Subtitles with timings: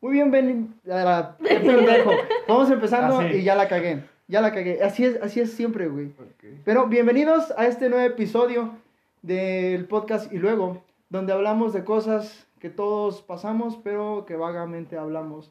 [0.00, 0.80] Muy bien, Ben.
[0.92, 2.12] ah, qué pendejo.
[2.46, 3.38] Vamos empezando Así.
[3.38, 4.04] y ya la cagué.
[4.28, 4.80] Ya la cagué.
[4.80, 6.06] Así es, así es siempre, güey.
[6.20, 6.60] Ok.
[6.64, 8.76] Pero bienvenidos a este nuevo episodio
[9.22, 15.50] del podcast y luego, donde hablamos de cosas que todos pasamos, pero que vagamente hablamos.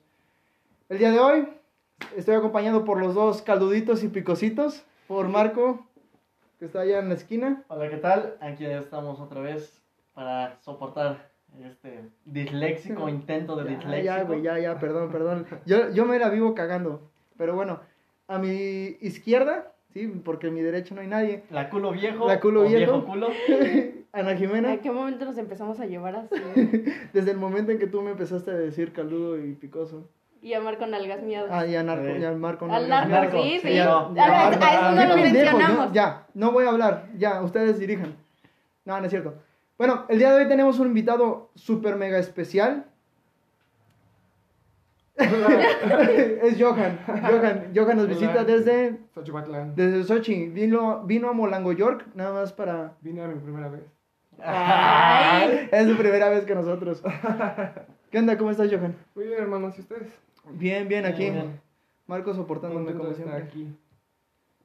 [0.87, 1.49] El día de hoy
[2.15, 5.85] estoy acompañado por los dos calduditos y picositos, por Marco,
[6.57, 7.63] que está allá en la esquina.
[7.67, 8.37] Hola, ¿qué tal?
[8.39, 9.81] Aquí estamos otra vez
[10.13, 11.26] para soportar
[11.63, 14.03] este disléxico intento de Ya, disléxico.
[14.05, 15.45] ya, güey, ya, ya, perdón, perdón.
[15.65, 17.09] Yo, yo me la vivo cagando.
[17.37, 17.79] Pero bueno,
[18.27, 21.43] a mi izquierda, sí, porque a mi derecha no hay nadie.
[21.49, 22.27] La culo viejo.
[22.27, 23.05] La culo o viejo.
[23.05, 23.29] culo.
[24.13, 26.35] Ana Jimena, ¿A qué momento nos empezamos a llevar así?
[27.13, 30.09] desde el momento en que tú me empezaste a decir caldudo y picoso.
[30.41, 31.49] Y a Marco Nalgas Miadas.
[31.51, 32.21] Ah, y a Narco, Sí.
[32.21, 32.65] y al Marco.
[32.71, 33.73] Al no, narco, sí, sí, sí.
[33.75, 34.23] ya, A no, ver,
[34.63, 35.91] a eso no lo mencionamos.
[35.93, 38.15] ya, no voy a hablar, ya, ustedes dirijan.
[38.85, 39.35] No, no es cierto.
[39.77, 42.85] Bueno, el día de hoy tenemos un invitado súper mega especial.
[45.17, 46.99] es Johan.
[47.05, 49.75] Johan, Johan nos visita desde, Xochihuatlán.
[49.75, 50.47] desde Sochi.
[50.47, 52.93] Vino, vino a Molango York, nada más para...
[53.01, 53.83] Vine a mi primera vez.
[54.43, 55.69] Ay.
[55.71, 57.03] Es su primera vez que nosotros.
[58.11, 58.37] ¿Qué onda?
[58.37, 58.95] ¿Cómo estás, Johan?
[59.15, 60.09] Muy bien, hermanos, ¿y ustedes?
[60.51, 61.23] Bien, bien, aquí.
[61.23, 61.61] Bien, bien.
[62.07, 63.37] Marco soportándome como siempre.
[63.37, 63.67] aquí.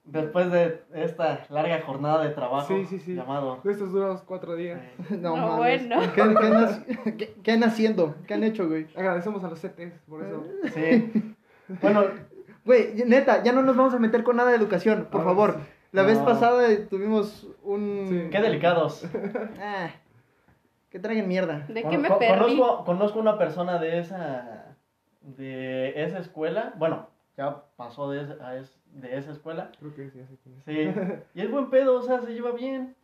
[0.04, 3.14] Después de esta larga jornada de trabajo Sí, sí, sí.
[3.14, 3.60] llamado.
[3.62, 4.80] De estos duros cuatro días.
[5.10, 5.88] No, No, mames.
[5.88, 6.12] bueno.
[6.12, 6.22] ¿Qué,
[7.04, 8.16] qué qué- qué han haciendo?
[8.26, 8.88] ¿Qué han hecho, güey?
[8.96, 10.44] Agradecemos a los CTs por eso.
[10.74, 11.34] sí.
[11.80, 12.02] Bueno,
[12.64, 15.54] Güey, neta, ya no nos vamos a meter con nada de educación, por Ah, favor.
[15.54, 15.68] sí.
[15.92, 18.06] La vez pasada tuvimos un...
[18.08, 18.28] Sí.
[18.30, 19.04] qué delicados.
[19.60, 19.90] Ah,
[20.90, 21.64] que traigan mierda.
[21.68, 22.56] ¿De qué me con- perdí?
[22.58, 24.76] Conozco, conozco una persona de esa
[25.22, 26.72] de esa escuela.
[26.76, 29.70] Bueno, ya pasó de, esa- a es- de esa escuela.
[29.78, 30.50] Creo que sí, así que.
[30.94, 31.00] Sí.
[31.34, 32.94] Y es buen pedo, o sea, se lleva bien.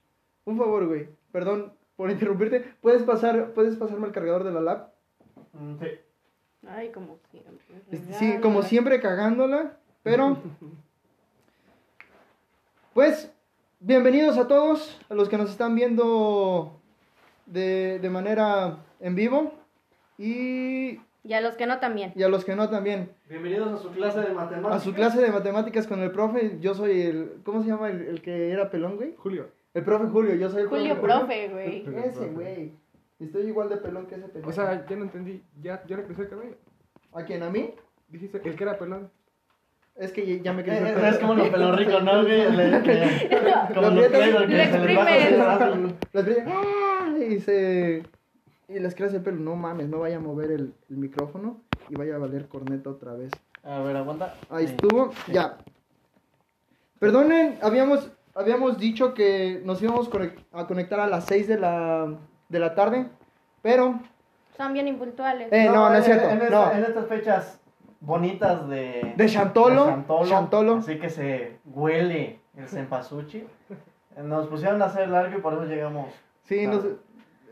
[0.44, 1.08] Un favor, güey.
[1.32, 2.60] Perdón por interrumpirte.
[2.80, 4.92] ¿Puedes, pasar, ¿Puedes pasarme el cargador de la lap?
[5.52, 5.86] Mm, Sí.
[6.66, 7.54] Ay, como siempre.
[7.90, 10.36] Este, Sí, como siempre cagándola, pero...
[12.94, 13.32] Pues,
[13.80, 16.76] bienvenidos a todos, a los que nos están viendo
[17.46, 19.52] de, de manera en vivo
[20.18, 20.98] y,
[21.28, 22.14] Y a los que no también.
[22.16, 23.10] y a los que no también.
[23.28, 24.72] Bienvenidos a su clase de matemáticas.
[24.74, 27.32] A su clase de matemáticas con el profe, yo soy el...
[27.44, 29.12] ¿Cómo se llama el, el que era pelón, güey?
[29.18, 29.50] Julio.
[29.74, 31.04] El profe Julio, yo soy el Julio profe.
[31.18, 31.84] Profe, güey.
[32.02, 32.72] Ese, güey.
[33.20, 34.48] Estoy igual de pelón que ese pelón.
[34.48, 35.42] O sea, ya no entendí.
[35.60, 36.56] ¿Ya, ya le creció el cabello?
[37.12, 37.42] ¿A quién?
[37.42, 37.74] ¿A mí?
[38.08, 39.10] Dijiste el que era pelón.
[39.96, 41.08] Es que ya me el eh.
[41.10, 42.22] Es como los pelos ricos, ¿no?
[42.22, 42.50] güey?
[42.56, 43.28] Le- le-
[43.74, 44.72] Como Lo los que lo se les.
[46.14, 47.14] Las brillas, ¡ah!
[47.18, 48.02] y se...
[48.68, 49.38] Y les crece el pelo.
[49.40, 53.14] No mames, no vaya a mover el, el micrófono y vaya a valer corneta otra
[53.14, 53.32] vez.
[53.62, 54.34] A ver, aguanta.
[54.50, 54.72] Ahí Sí.
[54.74, 55.32] estuvo, Sí.
[55.32, 55.56] ya.
[56.98, 60.10] Perdonen, habíamos, habíamos dicho que nos íbamos
[60.52, 62.14] a conectar a las 6 de la,
[62.48, 63.08] de la tarde,
[63.62, 64.00] pero...
[64.56, 65.48] Son bien impuntuales.
[65.52, 66.72] Eh, no, no es en- cierto, En, esta- no.
[66.72, 67.60] en estas fechas
[68.00, 69.14] bonitas de...
[69.16, 70.76] De Chantolo, de Chantolo, Chantolo.
[70.78, 73.46] Así que se huele el cempasúchil.
[74.22, 76.06] Nos pusieron a hacer largo y por eso llegamos.
[76.42, 76.76] Sí, tarde.
[76.76, 76.84] nos,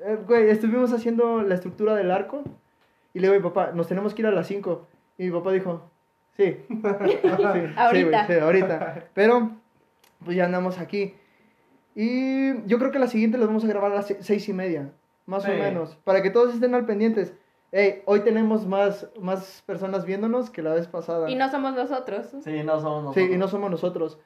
[0.06, 2.42] eh, güey, estuvimos haciendo la estructura del arco
[3.14, 4.86] y le digo a mi papá, nos tenemos que ir a las 5.
[5.18, 5.82] Y mi papá dijo,
[6.36, 6.56] sí.
[6.68, 6.76] sí,
[7.22, 8.26] sí, güey, Ahorita.
[8.26, 9.04] sí, ahorita.
[9.14, 9.50] Pero,
[10.24, 11.14] pues ya andamos aquí.
[11.94, 14.52] Y yo creo que la siguiente la vamos a grabar a las se- seis y
[14.52, 14.92] media,
[15.24, 17.32] más o menos, para que todos estén al pendientes.
[17.72, 21.28] Ey, hoy tenemos más, más personas viéndonos que la vez pasada.
[21.30, 22.26] Y no somos nosotros.
[22.44, 23.14] Sí, no somos nosotros.
[23.14, 24.18] Sí, y no somos nosotros.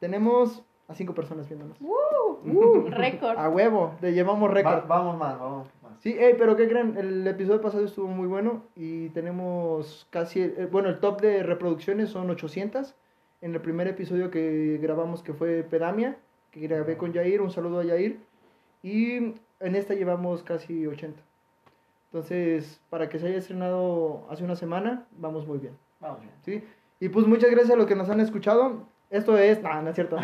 [0.00, 1.76] Tenemos a cinco personas viéndonos.
[1.80, 3.38] Uh, récord.
[3.38, 4.86] A huevo, te llevamos Va- récord.
[4.88, 5.92] vamos más, vamos más.
[6.00, 6.96] Sí, ey, pero ¿qué creen?
[6.96, 12.10] El episodio pasado estuvo muy bueno y tenemos casi, eh, bueno, el top de reproducciones
[12.10, 12.94] son 800.
[13.40, 16.16] En el primer episodio que grabamos que fue Pedamia,
[16.50, 18.18] que grabé con Yair, un saludo a Yair.
[18.82, 19.16] Y
[19.60, 21.20] en esta llevamos casi 80.
[22.10, 25.74] Entonces, para que se haya estrenado hace una semana, vamos muy bien.
[26.00, 26.32] Vamos bien.
[26.42, 26.64] ¿sí?
[27.00, 28.84] Y pues muchas gracias a los que nos han escuchado.
[29.10, 29.62] Esto es...
[29.62, 30.16] No, no es cierto.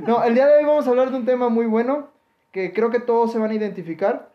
[0.00, 2.08] No, el día de hoy vamos a hablar de un tema muy bueno
[2.50, 4.30] que creo que todos se van a identificar.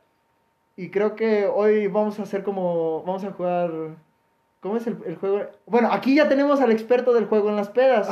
[0.76, 3.04] Y creo que hoy vamos a hacer como...
[3.04, 3.72] Vamos a jugar...
[4.60, 5.42] ¿Cómo es el, el juego?
[5.66, 8.08] Bueno, aquí ya tenemos al experto del juego en las pedas.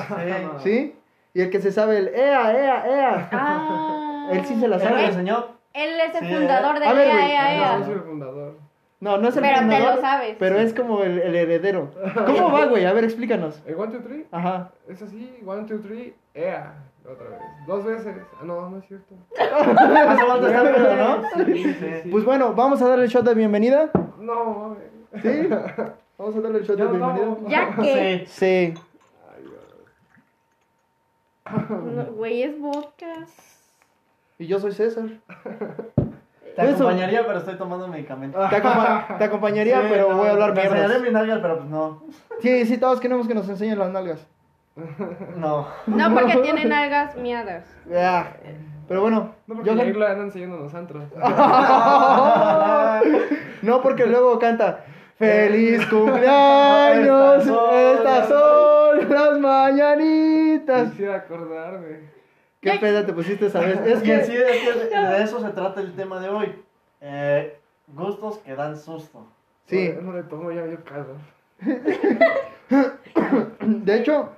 [0.64, 0.64] Sí.
[0.64, 0.96] ¿Sí?
[1.34, 3.30] Y el que se sabe el EA, EA, EA.
[3.32, 4.30] Ah.
[4.32, 4.96] Él sí se la ¿Él sabe.
[4.96, 5.46] me enseñó?
[5.74, 7.28] Él es el Sí, fundador de A ver, EA.
[7.30, 7.78] EA, EA.
[7.80, 8.45] No, soy el fundador.
[9.06, 10.36] No, no es el Pero te fundador, lo sabes.
[10.40, 11.92] Pero es como el, el heredero.
[12.26, 12.86] ¿Cómo va, güey?
[12.86, 13.62] A ver, explícanos.
[13.68, 14.72] El 1, 2, 3 Ajá.
[14.88, 15.32] es así.
[15.46, 16.74] 1, 2, 3, ea.
[17.08, 17.40] Otra vez.
[17.68, 18.16] Dos veces.
[18.34, 19.14] Ah, no, no es cierto.
[19.38, 21.22] Pedo, ¿no?
[21.46, 22.10] Sí, sí, sí.
[22.10, 23.92] Pues bueno, vamos a darle el shot de bienvenida.
[24.20, 24.76] No,
[25.14, 25.22] mames.
[25.22, 25.50] ¿Sí?
[26.18, 27.14] Vamos a darle el shot Ya de no.
[27.14, 27.50] bienvenida.
[27.50, 28.26] Ya que.
[28.28, 28.74] Sí.
[28.74, 28.82] Sí.
[29.36, 29.64] Ay, Dios.
[31.94, 33.06] No, Güey, es vodka.
[34.40, 35.06] Y yo soy César.
[36.56, 36.74] Te Eso.
[36.76, 38.40] acompañaría, pero estoy tomando medicamento.
[38.50, 41.02] Te, acompa- te acompañaría, Sí, pero no, voy a hablar Te enseñaré mierdas.
[41.04, 42.04] mi nalga, pero pues no.
[42.40, 44.26] Sí, sí, todos queremos que nos enseñen las nalgas.
[45.36, 45.68] No.
[45.88, 47.66] No porque tienen algas miadas.
[47.90, 48.38] Ya.
[48.88, 51.04] Pero bueno, No, porque yo ahí lo andan enseñando los antros.
[53.62, 54.86] no porque luego canta
[55.18, 60.90] Feliz cumpleaños, Estas son estas son las mañanitas.
[60.92, 62.15] Quisiera acordarme.
[62.72, 63.80] ¿Qué peda te pusiste esa vez?
[63.86, 66.64] Es que sí, es que de, eso se trata el tema de hoy.
[67.02, 67.58] Eh,
[67.88, 69.26] gustos que dan susto.
[69.66, 71.18] sí, No, le tomo ya medio calor.
[73.62, 74.30] de hecho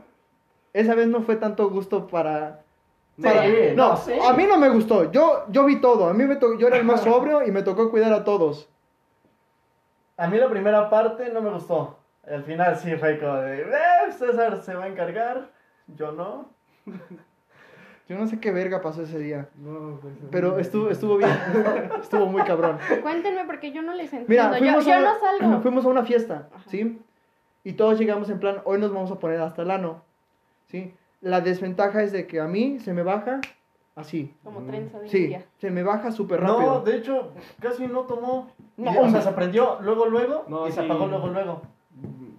[0.74, 2.62] esa vez no fue tanto gusto para
[3.22, 4.14] para- Sí, no, no, sí.
[4.24, 5.12] a mí no me gustó.
[5.12, 6.08] Yo yo vi todo.
[6.08, 8.70] A mí me to- yo era el más sobrio y me tocó cuidar a todos.
[10.18, 11.98] A mí la primera parte no me gustó.
[12.26, 15.50] El final sí fue como de, eh, César se va a encargar,
[15.88, 16.50] yo no.
[18.08, 21.30] Yo no sé qué verga pasó ese día, No, pues, pero estuvo estuvo bien.
[22.02, 22.78] estuvo muy cabrón.
[23.02, 24.28] Cuéntenme porque yo no les entiendo.
[24.30, 25.62] Mira, yo fuimos, yo a, no salgo.
[25.62, 26.64] fuimos a una fiesta, Ajá.
[26.70, 27.02] ¿sí?
[27.66, 30.02] Y todos llegamos en plan, hoy nos vamos a poner hasta el ano,
[30.68, 30.94] ¿sí?
[31.20, 33.42] La desventaja es de que a mí se me baja
[33.96, 34.34] así.
[34.44, 35.44] Como trenza de Sí, India.
[35.58, 36.76] se me baja súper rápido.
[36.76, 38.50] No, de hecho, casi no tomó.
[38.78, 41.62] No, o sea, se prendió luego, luego No, y se apagó luego, luego.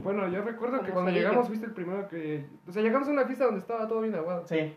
[0.02, 2.46] Bueno, yo recuerdo que cuando llegamos fuiste el primero que...
[2.66, 4.46] O sea, llegamos a una fiesta donde estaba todo bien aguado.
[4.46, 4.74] Sí.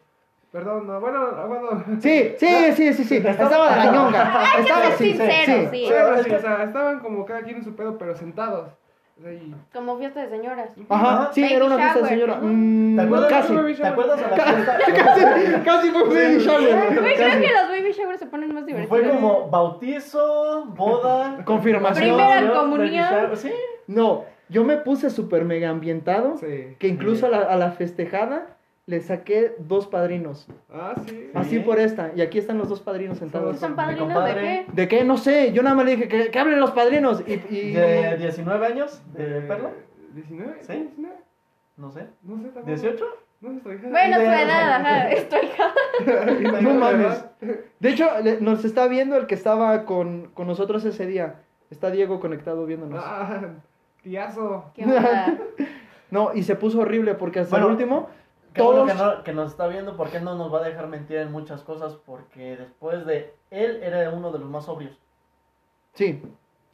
[0.52, 1.84] Perdón, no, bueno, aguado.
[2.02, 3.18] Sí, sí, sí, sí, sí.
[3.18, 4.42] Estaba de la ñonga.
[4.42, 5.68] Hay que Estaba sinceros, sí.
[5.72, 5.86] sí.
[5.86, 8.70] Sí, pero sí, o sea, estaban como cada quien en su pedo, pero sentados.
[9.72, 10.72] Como fiesta de señoras.
[10.90, 12.10] Ajá, sí, Baby era una fiesta de shower.
[12.10, 12.40] señora.
[12.42, 13.30] Mm, ¿Te acuerdas?
[13.30, 13.76] casi.
[13.76, 14.78] ¿Te acuerdas de la fiesta?
[15.04, 16.88] Casi, casi fue baby shower.
[16.90, 18.90] Creo que los baby showers se ponen más divertidos.
[18.90, 22.16] Fue como bautizo, boda, Confirmación.
[22.16, 23.36] Primera comunión.
[23.36, 23.52] Sí.
[23.86, 26.38] No, yo me puse súper mega ambientado.
[26.38, 26.76] Sí.
[26.80, 28.58] Que incluso a la, a la festejada
[28.92, 30.48] le saqué dos padrinos.
[30.70, 31.32] Ah, sí.
[31.34, 32.12] Así por esta.
[32.14, 33.58] Y aquí están los dos padrinos sentados.
[33.58, 34.66] ¿Son padrinos de qué?
[34.74, 35.04] ¿De qué?
[35.06, 35.54] No sé.
[35.54, 37.24] Yo nada más le dije que, que hablen los padrinos.
[37.26, 39.02] Y, y- ¿De 19 años?
[39.14, 39.70] ¿De Perla?
[40.14, 40.56] ¿19?
[40.60, 40.90] Sí.
[40.98, 41.08] ¿19?
[41.78, 42.08] No sé.
[42.22, 42.70] No sé tampoco.
[42.70, 43.00] ¿18?
[43.40, 45.10] No estoy Bueno, su edad, ajá.
[45.12, 45.40] Estoy
[46.62, 47.26] No mames.
[47.80, 51.36] De hecho, le- nos está viendo el que estaba con, con nosotros ese día.
[51.70, 53.02] Está Diego conectado viéndonos.
[53.02, 53.40] Ah,
[54.04, 54.66] tiazo.
[54.76, 55.38] ¿Qué onda?
[56.12, 58.10] No, y se puso horrible porque hasta Bueno, el último,
[58.54, 58.92] Qué bueno todos...
[58.92, 61.62] que, no- que nos está viendo porque no nos va a dejar mentir en muchas
[61.64, 64.98] cosas porque después de él era uno de los más sobrios.
[65.94, 66.22] Sí,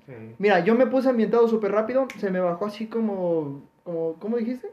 [0.06, 0.36] Sí.
[0.38, 4.72] mira, yo me puse ambientado súper rápido, se me bajó así como, como, ¿cómo dijiste?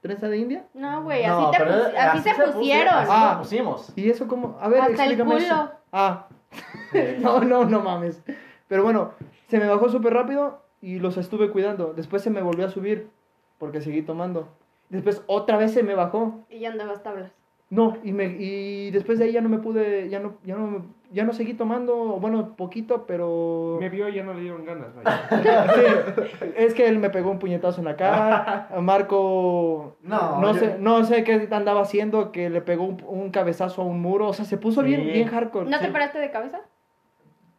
[0.00, 0.64] ¿Trenza de India?
[0.74, 2.94] No, güey, No, así, te pero pus- así se puso- pusieron.
[2.94, 3.30] así Ah.
[3.34, 3.92] lo pusimos.
[3.96, 4.56] ¿Y eso cómo?
[4.60, 5.54] A ver, Hasta el explícame eso.
[5.54, 5.70] culo.
[5.92, 6.26] Ah,
[7.20, 8.22] no, no, no mames.
[8.68, 9.12] Pero bueno,
[9.48, 11.92] se me bajó súper rápido y los estuve cuidando.
[11.94, 13.10] Después se me volvió a subir
[13.58, 14.48] porque seguí tomando.
[14.90, 16.44] Después otra vez se me bajó.
[16.48, 17.32] Y ya andabas tablas.
[17.70, 20.66] No, y, me, y después de ahí ya no me pude, ya no, ya no,
[20.68, 20.82] me-
[21.12, 23.76] ya no seguí tomando, bueno, poquito, pero...
[23.78, 25.26] Me vio y ya no le dieron ganas, vaya.
[25.74, 30.58] Sí, es que él me pegó un puñetazo en la cara, Marco, No, no yo-
[30.58, 34.28] sé, no sé qué andaba haciendo, que le pegó un, un cabezazo a un muro,
[34.28, 35.10] o sea, se puso bien, Sí.
[35.10, 35.68] bien hardcore.
[35.68, 35.92] ¿No te sí.
[35.92, 36.60] paraste de cabeza?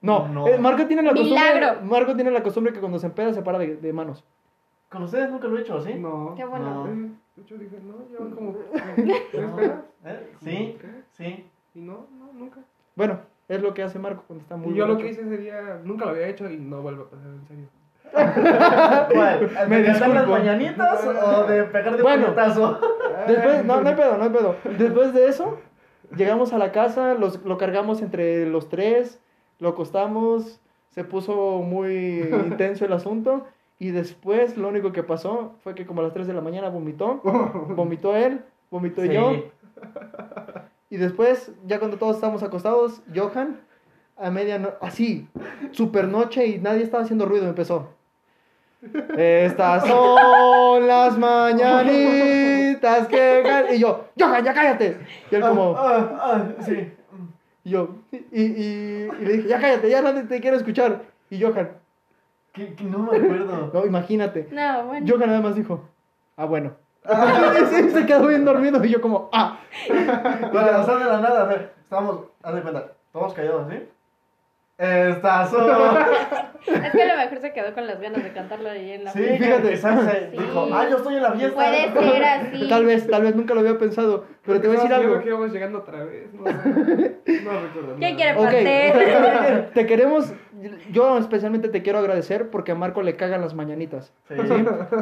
[0.02, 0.48] No, No.
[0.48, 1.82] eh, Marco tiene la costumbre, Milagro.
[1.86, 4.24] Marco tiene la costumbre que cuando se empeda se para de, de manos.
[4.90, 5.94] Con ustedes nunca lo he hecho, ¿sí?
[5.94, 6.34] No.
[6.36, 6.86] Qué bueno.
[6.86, 7.10] No.
[7.36, 8.54] De hecho dije, no, llevan como...
[8.96, 9.80] ¿Tres pedas?
[10.04, 10.32] ¿Eh?
[10.44, 10.78] Sí,
[11.12, 11.46] sí.
[11.76, 12.62] Y no, no, nunca.
[12.96, 15.38] Bueno, es lo que hace Marco cuando está muy Y yo lo que hice ese
[15.38, 17.68] día, nunca lo había hecho y no vuelve a pasar, en serio.
[19.14, 19.50] ¿Cuál?
[19.62, 22.26] ¿El Me de cantar las mañanitas o de pegar de Bueno.
[22.26, 22.80] puñetazo?
[23.28, 24.56] Después, no, no hay pedo, no hay pedo.
[24.78, 25.60] Después de eso,
[26.16, 29.22] llegamos a la casa, los, lo cargamos entre los tres,
[29.60, 33.46] lo acostamos, se puso muy intenso el asunto.
[33.80, 36.70] Y después lo único que pasó fue que como a las 3 de la mañana
[36.70, 37.22] vomitó,
[37.76, 39.10] vomitó él, vomitó Sí.
[39.10, 39.44] yo.
[40.90, 43.62] Y después, ya cuando todos estábamos acostados, Johan,
[44.18, 45.28] a medianoche, así,
[45.72, 47.90] super noche y nadie estaba haciendo ruido, empezó.
[49.18, 53.42] Estas son las mañanitas que...
[53.46, 53.74] can-".
[53.76, 54.98] Y yo, Johan, ya cállate.
[55.32, 55.76] Y él como...
[55.78, 56.92] Ah, ah, sí.
[57.64, 61.04] Y yo, y, y, y le dije, ya cállate, ya nadie te quiero escuchar.
[61.30, 61.70] Y Johan,
[62.54, 63.70] Que, que no me acuerdo.
[63.74, 64.48] no, imagínate.
[64.52, 65.06] No, bueno.
[65.08, 65.88] Johan nada más dijo,
[66.38, 66.74] ah, bueno.
[67.62, 69.60] Y se, se quedó bien dormido y yo como, ah.
[69.88, 73.88] Bueno, o sea, de la nada, a ver, estábamos, haz de cuenta, todos callados, ¿sí?
[74.80, 75.70] Estas son.
[76.66, 79.12] Es que a lo mejor se quedó con las ganas de cantarlo ahí en la
[79.12, 79.46] Sí, fiesta.
[79.46, 79.76] fíjate,
[80.32, 80.38] Sí.
[80.38, 81.56] dijo, ah, yo estoy en la fiesta.
[81.56, 82.68] Puede ser así.
[82.70, 84.26] Tal vez, tal vez nunca lo había pensado.
[84.46, 85.10] Pero te voy a decir Yo algo.
[85.12, 86.54] creo que íbamos llegando otra vez, no sé.
[87.44, 88.16] No recuerdo ¿Quién nada.
[88.16, 89.70] quiere pastel?
[89.74, 90.34] te queremos,
[90.92, 94.14] yo especialmente te quiero agradecer porque a Marco le cagan las mañanitas.
[94.30, 94.36] Sí.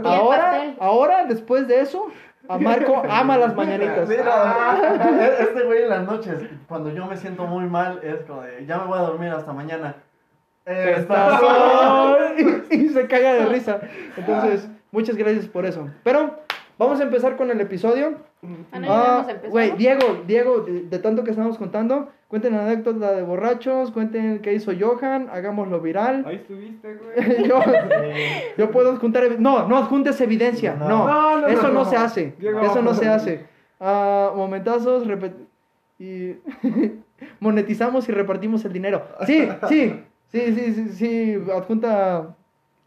[0.03, 2.07] Ahora, ahora, después de eso,
[2.49, 4.07] a Marco ama las mañanitas.
[4.09, 8.65] Mira, este güey en las noches, cuando yo me siento muy mal, es como de,
[8.65, 9.95] ya me voy a dormir hasta mañana.
[11.39, 13.79] Son- y, y se caga de risa.
[14.17, 15.87] Entonces, muchas gracias por eso.
[16.03, 16.39] Pero
[16.77, 18.15] vamos a empezar con el episodio.
[18.83, 19.27] Ah, Ah.
[19.49, 24.39] Güey, Diego, Diego, de, de tanto que estamos contando, cuenten la anécdota de borrachos, cuenten
[24.39, 26.23] qué hizo Johan, hagámoslo viral.
[26.27, 27.43] Ahí estuviste, güey.
[27.47, 27.59] yo,
[27.91, 29.23] Eh, yo puedo adjuntar.
[29.23, 30.75] evi- No, no adjuntes evidencia.
[30.75, 31.07] No, No.
[31.07, 31.85] No, no, eso no, no, no.
[31.85, 32.33] se hace.
[32.39, 32.61] Diego.
[32.61, 33.45] Eso no se hace.
[33.79, 35.33] Ah, momentazos, repet-
[35.99, 36.35] y
[37.39, 39.03] monetizamos y repartimos el dinero.
[39.25, 42.35] Sí, sí, sí, sí, sí, sí, adjunta.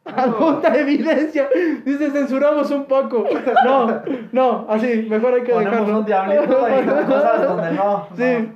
[0.04, 1.48] Adjunta evidencia.
[1.84, 3.24] Dice, censuramos un poco.
[3.64, 4.02] No,
[4.32, 5.98] no, así, mejor hay que ponemos dejarlo.
[6.00, 8.08] un diablito y cosas donde no.
[8.16, 8.52] Sí.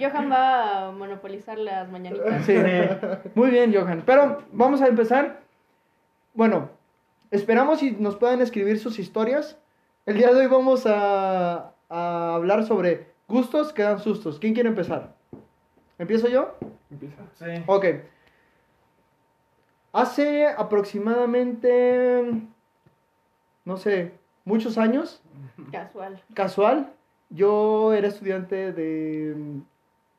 [0.00, 2.44] Johan va a monopolizar las mañanitas.
[2.44, 2.54] Sí.
[2.56, 3.28] Sí.
[3.34, 4.02] Muy bien, Johan.
[4.06, 5.40] Pero vamos a empezar.
[6.34, 6.70] Bueno,
[7.30, 9.58] esperamos si nos puedan escribir sus historias.
[10.06, 14.38] El día de hoy vamos a, a hablar sobre gustos que dan sustos.
[14.38, 15.14] ¿Quién quiere empezar?
[15.98, 16.54] ¿Empiezo yo?
[16.90, 17.22] Empieza.
[17.34, 17.62] Sí.
[17.66, 17.86] Ok.
[19.92, 22.42] Hace aproximadamente,
[23.64, 24.12] no sé,
[24.44, 25.22] muchos años,
[25.72, 26.22] Casual.
[26.34, 26.92] casual,
[27.30, 29.34] yo era estudiante de,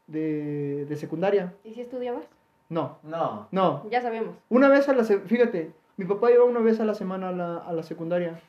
[0.07, 1.53] de, de secundaria.
[1.63, 2.25] ¿Y si estudiabas?
[2.69, 3.47] No, No.
[3.51, 4.35] no, Ya sabemos.
[4.49, 7.31] Una vez a la semana, fíjate, mi papá iba una vez a la semana a
[7.31, 8.39] la, a la secundaria.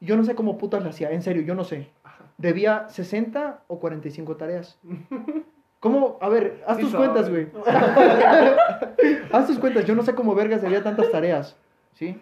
[0.00, 1.88] Yo no sé cómo putas la hacía, en serio, yo no sé.
[2.38, 4.78] Debía 60 o 45 tareas.
[5.86, 6.18] ¿Cómo?
[6.20, 7.04] A ver, haz Sí tus sabe.
[7.04, 7.46] cuentas, güey.
[9.32, 11.56] haz tus cuentas, yo no sé cómo vergas debía tantas tareas.
[11.94, 12.20] ¿Sí?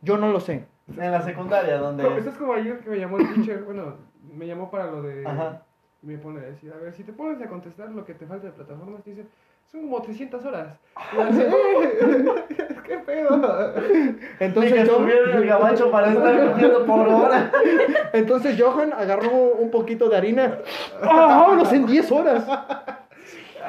[0.00, 0.64] Yo no lo sé.
[0.88, 2.02] En la secundaria, donde.
[2.02, 3.96] No, Esto es como ayer que me llamó el teacher, bueno,
[4.34, 5.26] me llamó para lo de...
[5.26, 5.64] Ajá.
[6.02, 8.24] Y me pone a decir, a ver, si te pones a contestar lo que te
[8.24, 9.26] falta de plataformas, te dice,
[9.70, 10.78] son como 300 horas.
[12.86, 13.36] ¿Qué pedo?
[13.36, 17.50] Ni que Entonces, yo, el gabacho para estar comiendo por hora.
[18.12, 20.58] entonces Johan agarró un poquito de harina.
[21.02, 22.44] ¡Ah, vámonos en 10 horas!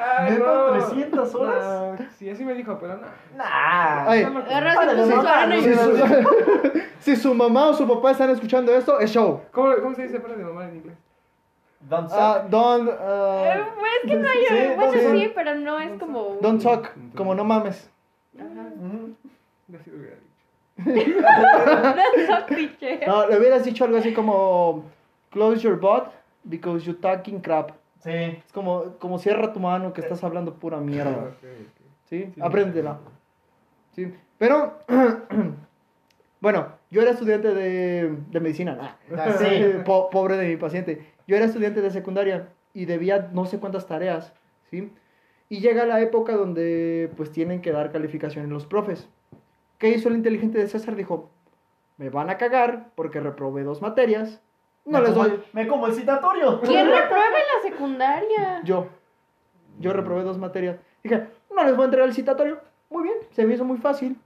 [0.00, 0.72] Ay, ¿Neta, no.
[0.72, 1.64] 300 horas?
[1.64, 3.06] No, sí, así me dijo, pero no.
[3.36, 4.08] Nah.
[4.08, 4.26] Ay,
[7.00, 9.40] si su mamá o su papá están escuchando esto, es show.
[9.50, 11.07] ¿Cómo, cómo se dice para de mamá en inglés?
[11.80, 12.18] Don't suck.
[12.18, 14.44] Ah, don't, Eh, uh, pues es que no hay.
[14.46, 15.20] Sí, bueno, sí.
[15.20, 16.36] sí, pero no es como.
[16.40, 17.88] don't suck, como no mames.
[18.36, 18.68] Ajá.
[18.76, 19.14] Ujú.
[19.78, 21.20] Así lo hubiera dicho.
[21.22, 23.06] Don't suck, teacher.
[23.08, 24.84] No, le hubieras dicho algo así como
[25.30, 26.04] close your butt
[26.44, 27.70] because you talking crap.
[28.00, 28.10] Sí.
[28.12, 31.10] Es como, como cierra tu mano que estás hablando pura mierda.
[31.10, 31.44] Ok, ok.
[32.08, 32.30] ¿Sí?
[32.34, 32.40] Sí.
[32.40, 32.98] Apréndela.
[33.94, 34.14] ¿Sí?
[34.38, 34.74] Pero,
[36.40, 38.96] bueno, yo era estudiante de, de medicina.
[39.16, 39.44] Ah, sí.
[39.84, 41.04] Po- pobre de mi paciente.
[41.28, 44.32] Yo era estudiante de secundaria y debía no sé cuántas tareas,
[44.70, 44.92] ¿sí?
[45.48, 49.08] Y llega la época donde pues tienen que dar calificaciones los profes.
[49.78, 50.96] ¿Qué hizo el inteligente de César?
[50.96, 51.30] Dijo,
[51.98, 54.42] me van a cagar porque reprobé dos materias.
[54.84, 55.30] No Me les doy.
[55.30, 56.60] el- Me como el citatorio.
[56.62, 57.32] ¿Quién reprueba en
[57.62, 58.60] la secundaria?
[58.64, 58.88] Yo.
[59.78, 60.76] Yo reprobé dos materias.
[61.04, 62.58] Dije, no les voy a entregar el citatorio.
[62.90, 64.16] Muy bien, se me hizo muy fácil.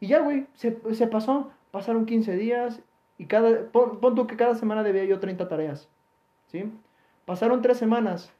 [0.00, 1.50] Y ya, güey, se, se pasó.
[1.72, 2.80] Pasaron 15 días
[3.18, 3.64] y cada...
[3.72, 5.88] Pon, pon tú que cada semana debía yo 30 tareas.
[6.48, 6.70] ¿Sí?
[7.24, 8.32] Pasaron tres semanas.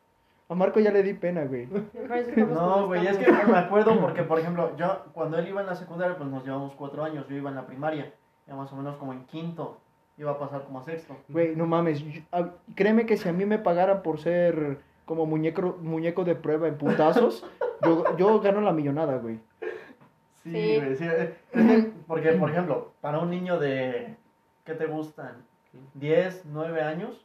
[0.50, 1.69] A Marco ya le di pena, güey.
[2.49, 5.75] No, güey, es que me acuerdo porque, por ejemplo, yo cuando él iba en la
[5.77, 7.27] secundaria, pues nos llevamos cuatro años.
[7.29, 8.12] Yo iba en la primaria,
[8.47, 9.79] ya más o menos como en quinto.
[10.17, 11.17] Iba a pasar como a sexto.
[11.29, 12.00] Güey, no mames.
[12.00, 16.35] yo- a- créeme que si a mí me pagaran por ser como muñeco, muñeco de
[16.35, 17.47] prueba en putazos,
[17.85, 19.38] yo, yo gano la millonada, güey.
[20.43, 20.77] Sí, Sí.
[20.81, 21.07] güey, sí.
[22.07, 24.17] porque, por ejemplo, para un niño de,
[24.65, 25.37] ¿qué te gustan?
[25.95, 27.25] 10, 9 años,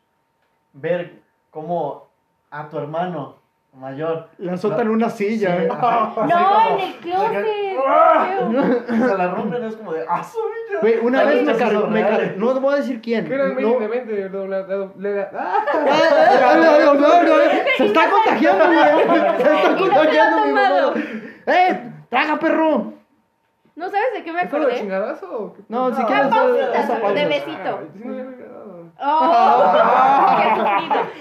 [0.73, 2.07] ver cómo
[2.51, 3.41] a tu hermano
[3.75, 5.57] mayor La soltan en una silla.
[5.61, 7.45] Sí, ajá, así No, como- en el closet.
[7.87, 8.27] ¡Ah!
[8.27, 9.07] Feo.
[9.09, 10.21] se la rompen, es como de, ¡ah!
[10.81, 12.03] Güey, una vez me cargó, me
[12.37, 13.25] no voy a decir quién.
[13.25, 15.65] ¿Qué era el no- doble- ¡Ah!
[17.77, 18.77] Se está contagiando, güey.
[19.37, 20.45] Se está no contagiando,
[20.95, 21.01] mi.
[21.47, 21.91] ¡Eh!
[22.09, 22.93] ¡Traga, perro!
[23.75, 24.75] ¿No sabes de qué me ¿Es acordé?
[24.75, 25.61] chingadazo o qué?
[25.67, 26.27] No, si No, quieres.
[26.27, 27.13] pausita, esa pausa.
[27.15, 27.79] de besito.
[28.99, 29.73] ¡Oh!
[30.37, 30.63] ¡Qué!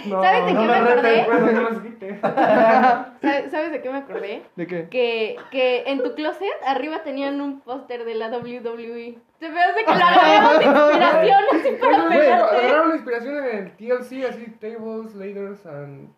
[0.08, 1.02] No, ¿Sabes de no qué me acordé?
[1.02, 2.20] retes, Bueno, no las quite.
[3.22, 4.42] ¿Sabes sabes de qué me acordé?
[4.56, 4.88] ¿De qué?
[4.88, 9.18] Que, que en tu closet arriba tenían un póster de la WWE.
[9.38, 12.56] Se me hace que lo agarramos de inspiración así para pegarte.
[12.56, 16.08] agarraron la inspiración en el TLC, así, tables, ladders, and...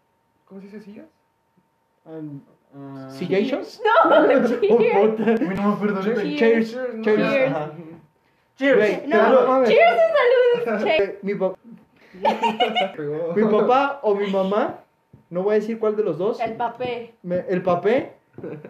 [0.46, 1.06] ¿Cómo se dice sillas?
[2.04, 2.40] Um,
[2.76, 3.80] Ah, ¿Sillations?
[3.84, 4.52] No, Oh, cheers.
[4.56, 5.44] puta.
[5.44, 6.22] Uy, no acuerdo ahorita.
[6.22, 6.72] Cheers.
[6.72, 7.52] Cheers, no, Cheers.
[8.56, 9.06] Cheers.
[9.08, 9.68] No, mames.
[9.68, 11.14] cheers y salud.
[11.22, 11.54] Mi, pa-
[13.36, 14.78] mi papá o mi mamá,
[15.30, 17.12] no voy a decir cuál de los dos, El papel.
[17.22, 18.12] me- el papé,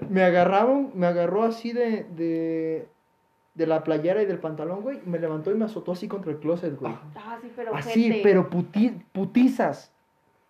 [0.09, 2.87] me agarraron, me agarró así de, de,
[3.55, 6.33] de la playera y del pantalón, güey, y me levantó y me azotó así contra
[6.33, 6.95] el closet, güey.
[7.17, 9.93] Ah, sí, pero Así, pero puti- putizas.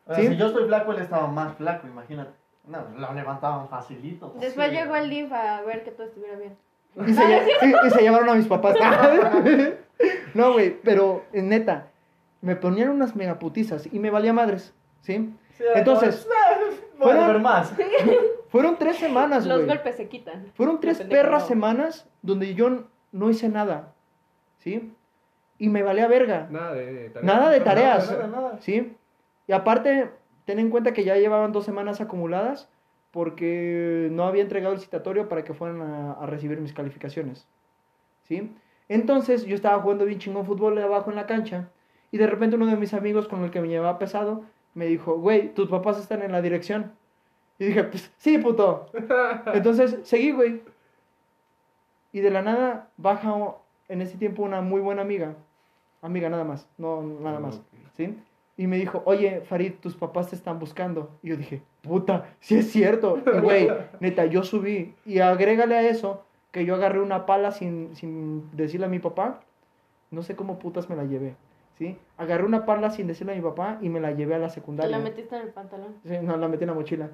[0.07, 0.29] O sea, ¿Sí?
[0.29, 2.31] Si yo estoy flaco, él estaba más flaco, imagínate.
[2.67, 4.33] No, lo levantaban facilito.
[4.41, 4.77] Después Sí.
[4.77, 6.57] llegó el DIF a ver que todo estuviera bien.
[7.07, 8.77] Y se, lle- y- y se llevaron a mis papás.
[10.35, 11.89] no, güey, pero eh, neta,
[12.41, 15.35] me ponían unas megaputizas y me valía madres, ¿sí?
[15.75, 16.59] Entonces, "Ah,
[16.99, 17.73] voy a fueron- ver más.
[18.49, 19.69] Fueron tres semanas, Los güey.
[19.69, 20.47] golpes se quitan.
[20.55, 21.49] Fueron tres Depende perras cómo.
[21.49, 22.83] semanas donde yo n-
[23.13, 23.93] no hice nada,
[24.59, 24.93] ¿sí?
[25.59, 26.49] Y me valía verga.
[26.51, 27.25] Nada de tareas.
[27.25, 28.11] Nada de tareas.
[28.11, 28.59] Nada, nada.
[28.61, 28.97] ¿Sí?
[29.47, 30.11] Y aparte,
[30.45, 32.69] ten en cuenta que ya llevaban dos semanas acumuladas
[33.15, 37.47] porque no había entregado el citatorio para que fueran a, a recibir mis calificaciones.
[38.25, 38.53] ¿Sí?
[38.89, 41.71] Entonces yo estaba jugando bien chingón fútbol abajo en la cancha
[42.11, 44.43] y de repente uno de mis amigos con el que me llevaba pesado
[44.75, 46.93] me dijo, güey, tus papás están en la dirección.
[47.61, 48.91] Y dije, pues sí, puto.
[49.55, 50.63] Entonces seguí, güey.
[52.13, 53.55] Y de la nada baja
[53.89, 55.37] en ese tiempo una muy buena amiga.
[56.03, 57.59] Amiga nada más, no nada más.
[57.59, 57.65] Ok.
[57.97, 58.19] ¿Sí?
[58.57, 61.11] Y me dijo, oye, Farid, tus papás te están buscando.
[61.23, 63.19] Y yo dije, puta, sí es cierto.
[63.27, 63.69] Y güey,
[64.01, 64.95] neta, yo subí.
[65.05, 69.41] Y agrégale a eso que yo agarré una pala sin, sin decirle a mi papá.
[70.13, 71.35] No sé cómo putas me la llevé.
[71.77, 71.99] ¿Sí?
[72.17, 74.55] Agarré una pala sin decirle a mi papá y me la llevé a la Te
[74.55, 74.97] secundaria.
[74.97, 75.97] la metiste en el pantalón.
[76.07, 77.11] Sí, no, la metí en la mochila.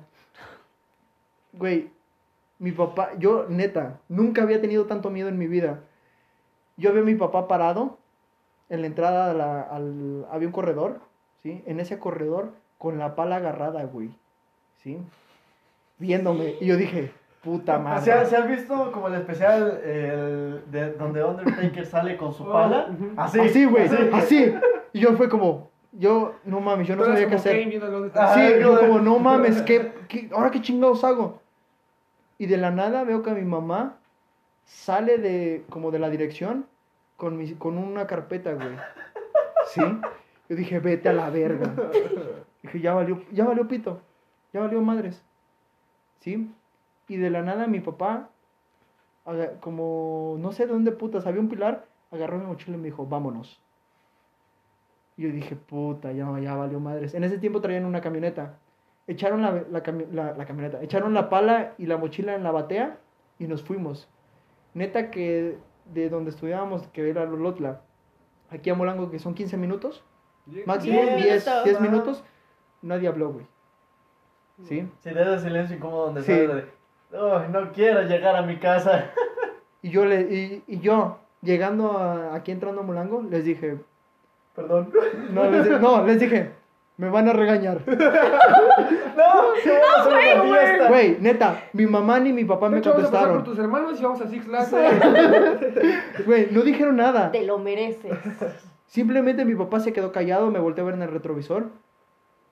[1.55, 1.91] Güey,
[2.59, 5.81] mi papá, yo neta, nunca había tenido tanto miedo en mi vida.
[6.77, 7.99] Yo vi a mi papá parado
[8.69, 10.27] en la entrada a la- al...
[10.31, 11.01] Había un corredor,
[11.43, 11.63] ¿sí?
[11.67, 14.11] En ese corredor con la pala agarrada, güey.
[14.83, 14.99] ¿Sí?
[15.99, 16.55] Viéndome.
[16.61, 18.03] Y yo dije, puta madre.
[18.03, 22.45] ¿Se, ha- se has visto como el especial el de, donde Undertaker sale con su
[22.51, 22.89] pala?
[23.17, 24.55] Así, Así, güey, así.
[24.93, 27.69] Y yo fue como, yo, no mames, yo no sabía qué hacer.
[28.15, 28.35] Ah.
[28.35, 31.41] Sí, yo como, no mames, ¿qué, qué, ahora qué chingados hago?
[32.39, 33.97] Y de la nada veo que mi mamá
[34.65, 36.65] sale de, como de la dirección
[37.19, 38.77] con, mi, con una carpeta, güey.
[39.67, 39.83] ¿Sí?
[40.51, 41.75] Yo dije, vete a la verga.
[42.63, 44.03] Dije, ya valió, ya valió pito,
[44.53, 45.25] ya valió madres.
[46.21, 46.53] ¿Sí?
[47.09, 48.29] Y de la nada mi papá,
[49.61, 53.07] como, no sé de dónde putas, había un pilar, agarró mi mochila y me dijo,
[53.07, 53.61] vámonos.
[55.17, 57.15] Y yo dije, puta, ya, ya valió madres.
[57.15, 58.59] En ese tiempo traían una camioneta.
[59.07, 62.51] Echaron la, la, cami- la- la camioneta, echaron la pala y la mochila en la
[62.51, 62.99] batea
[63.39, 64.09] y nos fuimos.
[64.75, 67.81] Neta que de donde estudiábamos, que era Lolotla,
[68.51, 70.05] aquí a Molango, que son 15 minutos,
[70.67, 71.65] máximo Diez 10, minutos.
[71.65, 71.85] 10 Ajá.
[71.85, 72.25] minutos,
[72.83, 73.47] nadie habló, güey.
[74.65, 74.87] ¿Sí?
[74.99, 76.33] Si de ese silencio incómodo donde Sí.
[76.33, 76.65] sale de,
[77.13, 79.11] "Ay, no quiero llegar a mi casa.
[79.83, 83.79] Y yo, le, y, y yo llegando a- aquí entrando a Molango, les dije,
[84.55, 84.93] Perdón.
[85.33, 86.51] no, les, no, les dije,
[86.99, 87.79] me van a regañar.
[89.17, 89.81] No, hacer
[90.47, 90.89] una fiesta.
[90.89, 93.45] Güey, neta, mi mamá ni mi papá De me hecho, vamos a pasar por contestaron.
[93.45, 96.27] tus hermanos y vamos a Six Flags.
[96.27, 97.31] Güey, no dijeron nada.
[97.31, 98.13] Te lo mereces.
[98.91, 101.69] Simplemente mi papá se quedó callado, me volteó a ver en el retrovisor.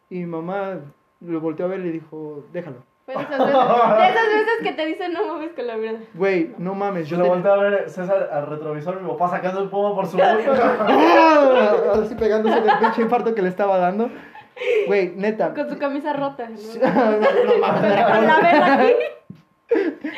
[0.08, 0.76] Y mi mamá
[1.20, 2.76] lo volteó a ver y le dijo, déjalo.
[3.06, 5.98] Fue de esas, veces, de esas veces que te dicen no mames con la verdad.
[6.14, 7.30] Güey, no mames, Yo yo lo te...
[7.30, 10.28] volteé a ver César al retrovisor, mi papá sacando el pomo por su boca.
[10.88, 11.92] ¡Ah!
[12.04, 14.08] Así pegándose del pinche infarto que le estaba dando.
[14.86, 15.52] Güey, neta.
[15.54, 16.48] Con su camisa rota.
[16.48, 16.56] ¿no?
[16.56, 18.92] no Con con- la vela aquí.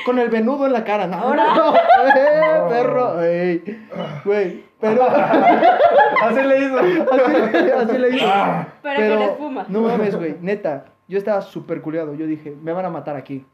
[0.04, 1.16] Con el venudo en la cara, ¿no?
[1.16, 1.54] Ahora.
[1.54, 1.74] No,
[2.16, 3.22] eh, perro.
[3.22, 3.86] Ey.
[4.24, 5.02] Güey, pero...
[6.22, 6.78] Así le hizo.
[6.78, 8.26] Así, así le hizo.
[8.82, 9.66] Pero, con espuma.
[9.68, 10.36] No mames, güey.
[10.40, 12.14] Neta, yo estaba súper culiado.
[12.14, 13.44] Yo dije, me van a matar aquí.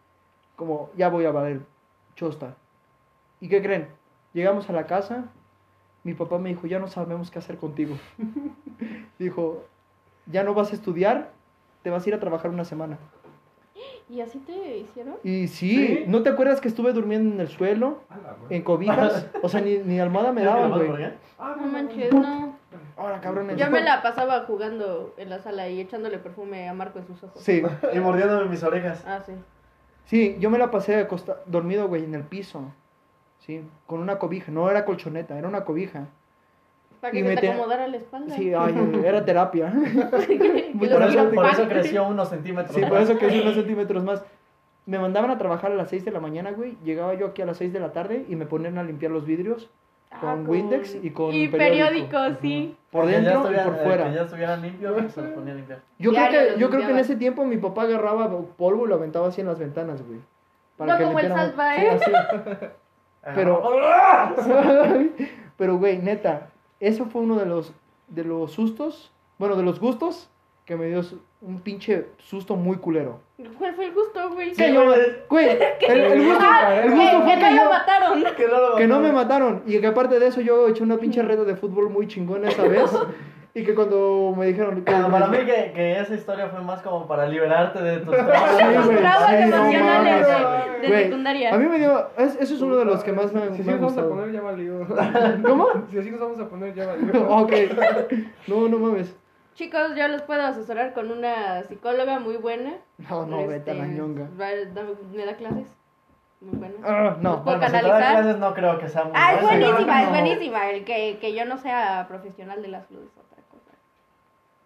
[0.56, 1.60] Como, ya voy a valer
[2.14, 2.56] chosta.
[3.40, 3.88] ¿Y qué creen?
[4.32, 5.24] Llegamos a la casa.
[6.02, 7.96] Mi papá me dijo, ya no sabemos qué hacer contigo.
[9.18, 9.64] dijo,
[10.26, 11.30] ya no vas a estudiar,
[11.82, 12.98] te vas a ir a trabajar una semana.
[14.08, 15.16] ¿Y así te hicieron?
[15.24, 16.04] Y sí, ¿Sí?
[16.06, 18.00] ¿no te acuerdas que estuve durmiendo en el suelo?
[18.50, 19.26] En cobijas.
[19.42, 21.04] O sea, ni, ni almohada me daban, ¿Por güey.
[21.38, 22.56] Ah, No manches, no.
[22.96, 23.56] Ahora, cabrón.
[23.56, 27.22] Yo me la pasaba jugando en la sala y echándole perfume a Marco en sus
[27.24, 27.42] ojos.
[27.42, 27.62] Sí.
[27.92, 29.04] Y mordiéndome mis orejas.
[29.06, 29.32] Ah, sí.
[30.06, 32.72] Sí, yo me la pasé acosta- dormido, güey, en el piso.
[33.38, 34.52] Sí, con una cobija.
[34.52, 36.06] No era colchoneta, era una cobija.
[37.00, 38.34] Para que Y se me te acomodara la espalda.
[38.36, 39.72] Sí, ay, era terapia.
[40.76, 42.74] Que Por eso, por eso creció unos centímetros.
[42.74, 43.02] Sí, por más.
[43.08, 44.24] eso crecí unos centímetros más.
[44.84, 46.76] Me mandaban a trabajar a las 6 de la mañana, güey.
[46.84, 49.24] Llegaba yo aquí a las 6 de la tarde y me ponían a limpiar los
[49.26, 49.68] vidrios
[50.08, 52.08] Ah, con Windex y con Y periódico.
[52.12, 52.76] periódico, sí.
[52.92, 54.04] por Que ya dentro y estuvieran- por eh, fuera.
[54.08, 55.80] Que ya estuvieran limpios, se los ponía a limpiar.
[55.98, 58.94] Yo creo, que, yo creo que en ese tiempo mi papá agarraba polvo y lo
[58.94, 60.20] aventaba así en las ventanas, güey.
[60.78, 61.90] No como el Salva, Sí, ¿eh?
[61.90, 62.12] así.
[63.34, 63.62] Pero-
[65.56, 66.48] Pero, güey, neta,
[66.80, 67.72] eso fue uno de los,
[68.08, 70.28] de los sustos, bueno, de los gustos
[70.64, 71.00] que me dio
[71.42, 73.20] un pinche susto muy culero.
[73.58, 74.52] ¿Cuál fue el gusto, güey?
[74.52, 74.82] Que yo,
[75.30, 75.48] güey,
[75.88, 78.24] el, el gusto, Ah, el que- gusto fue que que no lo yo, mataron.
[78.36, 79.52] Que no lo que no me mataron.
[79.54, 79.62] mataron.
[79.66, 82.64] Y que aparte de eso yo eché una pinche red de fútbol muy chingona esa
[82.64, 82.90] vez.
[83.58, 84.84] Y que cuando me dijeron...
[84.84, 88.14] que- Ah, para mí que, que esa historia fue más como para liberarte de tus
[88.14, 88.50] traumas.
[88.50, 90.26] Sí, traumas emocionales
[90.82, 91.54] de, de secundaria.
[91.54, 92.06] A mí me dio...
[92.18, 94.02] es- eso es uno de los que más me, Si así ha nos vamos a
[94.02, 94.08] gustado.
[94.10, 94.86] poner, ya valió.
[95.42, 95.66] ¿Cómo?
[95.90, 97.28] Si así nos vamos a poner, ya valió.
[97.30, 97.52] Ok.
[98.46, 99.16] No, no mames.
[99.54, 102.74] Chicos, yo los puedo asesorar con una psicóloga muy buena.
[103.08, 104.28] No, no, vete a la Este, ñonga.
[104.38, 105.74] va- da- Me da clases.
[106.42, 106.74] Muy buena.
[106.84, 107.42] Ah, no.
[107.42, 108.12] ¿Puedo Bueno, si te da canalizar?
[108.22, 110.12] clases no creo que sea muy Ah, es buenísima, es No.
[110.12, 110.70] buenísima.
[110.70, 113.25] El que, que yo no sea profesional de las flores es.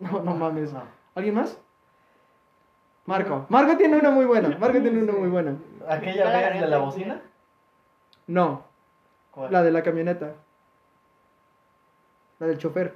[0.13, 0.73] No, no mames.
[0.73, 0.83] No.
[1.15, 1.59] ¿Alguien más?
[3.07, 3.45] Marco.
[3.49, 4.57] Marco tiene una muy buena.
[4.59, 5.57] Marco tiene una muy buena.
[5.89, 7.21] ¿Aquella vez de la bocina?
[8.27, 8.63] No,
[9.33, 9.53] ¿Cuál?
[9.53, 10.35] la de la camioneta.
[12.39, 12.95] La del chofer.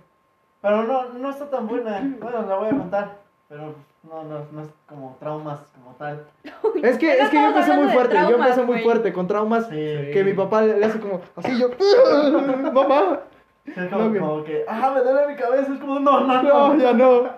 [0.63, 2.01] Pero no, no está tan buena.
[2.21, 3.17] Bueno, la voy a contar.
[3.49, 6.25] Pero no, no, no es como traumas como tal.
[6.83, 8.15] Es que, es que yo empecé muy fuerte.
[8.15, 9.75] yo empecé muy fuerte con traumas Sí.
[10.13, 11.71] que mi papá le, le hace como así yo.
[12.73, 13.21] Mamá.
[13.65, 15.73] Es como, No, que- como que, ah, me duele mi cabeza.
[15.73, 16.83] Es como, no, no, No, no.
[16.83, 17.31] ya no.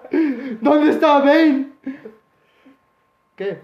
[0.60, 1.72] ¿Dónde está Bane?
[3.36, 3.60] ¿Qué?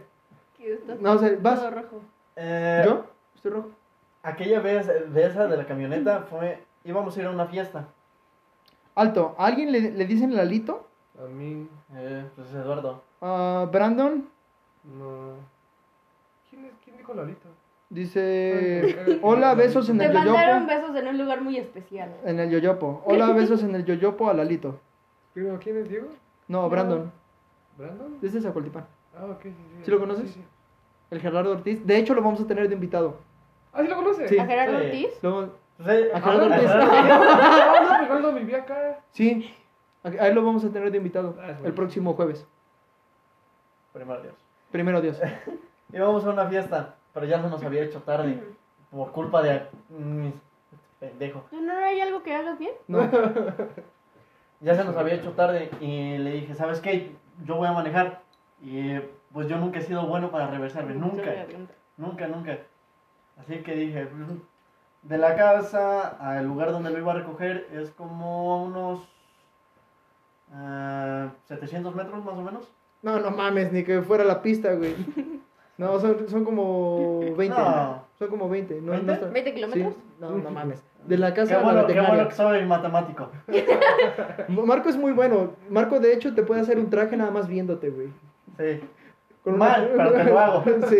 [1.00, 1.58] No sé, vas.
[1.60, 2.00] todo rojo.
[2.36, 3.06] Eh, ¿Yo?
[3.34, 3.70] ¿Estoy rojo?
[4.22, 7.88] Aquella vez de esa de la camioneta fue, íbamos a ir a una fiesta.
[8.94, 9.34] Alto.
[9.38, 10.86] ¿A alguien le, le dicen Lalito?
[11.20, 13.02] A mí, Eh, pues Eduardo.
[13.20, 14.28] Ah, Brandon
[14.84, 15.32] no.
[16.48, 17.48] ¿Quién, es, quién dijo Lolito?
[17.92, 20.66] Dice: Hola, besos en Te el mandaron yoyopo.
[20.66, 22.10] besos en un lugar muy especial.
[22.24, 23.02] En el yoyopo.
[23.04, 24.80] Hola, besos en el yoyopo a Lalito.
[25.34, 26.08] Pero, ¿Quién es Diego?
[26.48, 27.10] No, Brandon.
[27.78, 28.18] ¿Brandon?
[28.20, 28.84] Desde Zacualtipán.
[29.16, 29.84] Ah, ok, sí, sí.
[29.84, 30.30] ¿Sí lo conoces?
[30.30, 30.44] Sí, sí.
[31.10, 31.86] El Gerardo Ortiz.
[31.86, 33.16] De hecho, lo vamos a tener de invitado.
[33.72, 34.28] Ah, ¿sí lo conoce?
[34.28, 34.38] Sí.
[34.38, 34.84] ¿A Gerardo Sí.
[34.86, 35.22] Ortiz?
[35.22, 36.70] Lo- Pues, eh, A Gerardo a Ortiz.
[36.70, 39.00] Gerardo- Ah, vivía acá.
[39.10, 39.54] Sí,
[40.04, 42.46] a él lo vamos a tener de invitado Ah, es el próximo jueves.
[43.92, 44.34] Primero Dios.
[44.70, 45.20] Primero Dios.
[45.92, 48.42] Íbamos a una fiesta, pero ya se nos había hecho tarde.
[48.90, 49.62] Por culpa de...
[49.90, 50.28] mm,
[51.00, 51.44] pendejo.
[51.50, 52.72] ¿No, no hay algo que hagas bien?
[52.88, 53.08] No.
[54.60, 57.10] Ya se nos había hecho tarde y le dije, ¿sabes qué?
[57.44, 58.20] Yo voy a manejar.
[58.62, 58.96] Y
[59.32, 61.34] pues yo nunca he sido bueno para reversarme, nunca.
[61.96, 62.58] Nunca, nunca.
[63.40, 64.38] Así que dije, "Mm,
[65.08, 69.00] de la casa al lugar donde lo iba a recoger es como unos
[70.54, 72.72] ah, 700 metros más o menos.
[73.02, 74.94] No, no mames, ni que fuera la pista, güey.
[75.78, 77.48] No, son, son como 20.
[77.48, 78.04] No.
[78.18, 78.80] Son como 20.
[78.82, 79.02] No, ¿20?
[79.02, 79.94] no está- ¿20 kilómetros?
[79.94, 80.84] Sí, no, no mames.
[81.06, 83.28] De la Qué casa a la bueno, qué bueno que soy matemático.
[84.48, 85.52] Marco es muy bueno.
[85.68, 88.08] Marco, de hecho, te puede hacer un traje nada más viéndote, güey.
[88.58, 88.80] Sí.
[89.42, 90.64] Con Mal, pero te lo hago.
[90.88, 90.98] sí.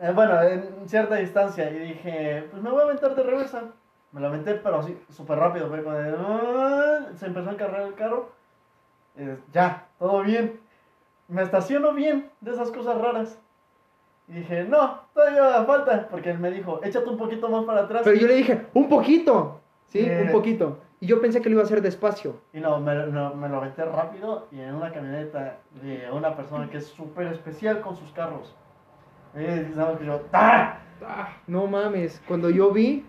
[0.00, 3.64] Eh, bueno, en cierta distancia y dije, pues me voy a aventar de reversa.
[4.12, 5.68] Me lo aventé, pero así, súper rápido.
[5.68, 8.30] Fue como de, "Ah", se empezó a encargar el carro.
[9.16, 10.58] Eh, ya, todo bien.
[11.28, 13.38] Me estaciono bien de esas cosas raras.
[14.30, 16.06] Y dije, no, todavía falta.
[16.08, 18.02] Porque él me dijo, échate un poquito más para atrás.
[18.04, 19.60] Pero yo le dije, un poquito.
[19.88, 20.22] Sí, Eh.
[20.26, 20.78] un poquito.
[21.00, 22.36] Y yo pensé que lo iba a hacer despacio.
[22.52, 26.70] Y no me, no, me lo aventé rápido y en una camioneta de una persona
[26.70, 28.54] que es súper especial con sus carros.
[29.34, 30.78] Eh, ¿sabes que yo, ¡ah!
[31.04, 33.04] Ah, No mames, cuando yo vi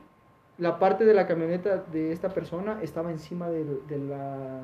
[0.58, 4.62] la parte de la camioneta de esta persona estaba encima de, de la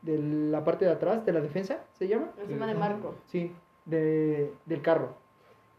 [0.00, 2.28] de la parte de atrás de la defensa, ¿se llama?
[2.40, 3.14] Encima de Marco.
[3.26, 5.14] Sí, de, del carro.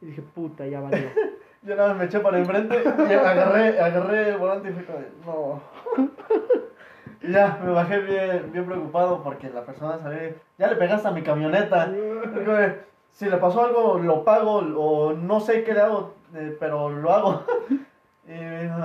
[0.03, 1.07] Y dije, puta, ya valió.
[1.61, 2.75] Yo nada más me eché para enfrente
[3.09, 5.61] y agarré, agarré el volante y fue como de, no.
[7.21, 11.11] Y ya, me bajé bien, bien preocupado porque la persona salió, ya le pegaste a
[11.11, 11.87] mi camioneta.
[11.95, 12.81] Y como de,
[13.13, 17.13] Si le pasó algo, lo pago o no sé qué le hago, eh, pero lo
[17.13, 17.45] hago.
[18.27, 18.75] Y me dijo,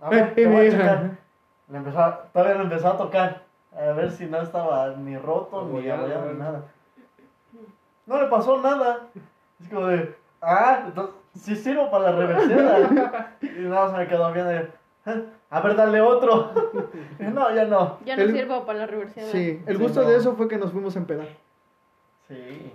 [0.00, 1.10] a ver, te voy a checar.
[1.68, 3.42] Le empezó a- todavía le empezó a tocar,
[3.76, 6.62] a ver si no estaba ni roto, ni Abollado, ni nada.
[8.06, 9.00] No le pasó nada.
[9.62, 13.36] Es como de, ah, entonces sí sirvo para la reversida.
[13.42, 14.70] y nada más me quedó bien de,
[15.06, 16.52] "Ah, a ver, dale otro.
[17.18, 17.98] No, ya no.
[18.04, 19.26] Ya no El- sirvo para la reversión.
[19.26, 20.08] Sí, el Sí, gusto no.
[20.08, 21.28] de eso fue que nos fuimos a empedar.
[22.28, 22.72] Sí.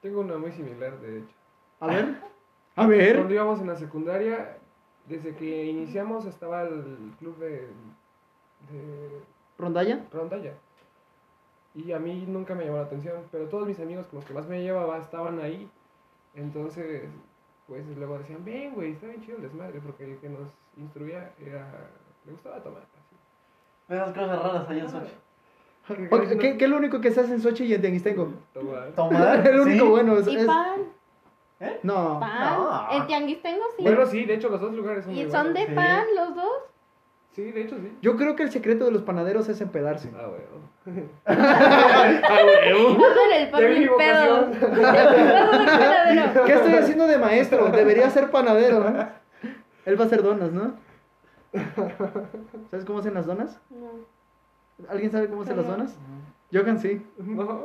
[0.00, 1.34] tengo una muy similar, de hecho.
[1.80, 2.14] A ver.
[2.76, 3.16] A ver.
[3.16, 4.56] Cuando íbamos en la secundaria,
[5.06, 7.68] desde que iniciamos estaba el club de,
[8.70, 9.20] de
[9.58, 10.00] ¿Rondalla?
[10.10, 10.52] rondalla.
[11.74, 14.32] Y a mí nunca me llamó la atención, pero todos mis amigos con los que
[14.34, 15.70] más me llevaba estaban ahí.
[16.34, 17.02] Entonces,
[17.66, 21.32] pues luego decían, ven, güey, está bien chido el desmadre, porque el que nos instruía
[21.44, 21.66] era,
[22.24, 22.82] le gustaba tomar.
[22.82, 23.16] Así.
[23.94, 25.12] Esas cosas raras ahí en Sochi.
[26.38, 28.32] ¿Qué, qué es lo único que se hace en Sochi y en Tianguistengo?
[28.54, 28.92] Tomar.
[28.92, 29.46] Tomar.
[29.46, 29.90] el único ¿sí?
[29.90, 30.26] bueno es...
[30.28, 30.80] Y es- pan,
[31.82, 32.20] No.
[32.20, 32.54] pan.
[32.58, 32.90] No.
[32.92, 33.82] En Tianguis tengo sí.
[33.82, 35.54] Bueno, sí, de hecho los dos lugares son muy y son buenos.
[35.54, 35.74] de sí.
[35.74, 36.62] pan los dos.
[37.32, 37.96] Sí, de hecho sí.
[38.02, 40.10] Yo creo que el secreto de los panaderos es empedarse.
[40.16, 40.62] Ah, huevo.
[43.52, 44.50] Vas en el pedo.
[46.46, 47.68] ¿Qué estoy haciendo de maestro?
[47.70, 48.86] Debería ser panadero.
[48.88, 49.06] ¿eh?
[49.86, 50.74] Él va a hacer donas, ¿no?
[52.70, 53.58] ¿Sabes cómo hacen las donas?
[53.70, 53.90] No.
[54.88, 55.72] ¿Alguien sabe cómo hacen las No.
[55.72, 55.96] donas?
[56.52, 57.04] Johan sí.
[57.18, 57.62] No.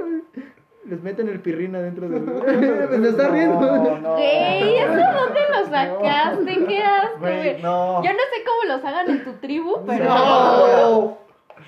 [0.88, 2.22] Les meten el pirrín adentro del...
[3.00, 3.60] Me está riendo.
[3.60, 4.14] No, no.
[4.14, 6.66] Güey, ¿eso dónde lo sacaste?
[6.66, 8.04] ¿Qué asco, Güey, no.
[8.04, 10.06] Yo no sé cómo los hagan en tu tribu, pero.
[10.06, 11.18] No.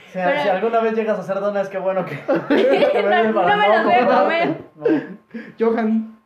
[0.07, 2.15] Si, Pero- si alguna vez llegas a hacer donas, qué bueno que.
[2.27, 4.57] no, no me las voy a comer.
[4.75, 4.85] No.
[5.59, 6.17] Johan,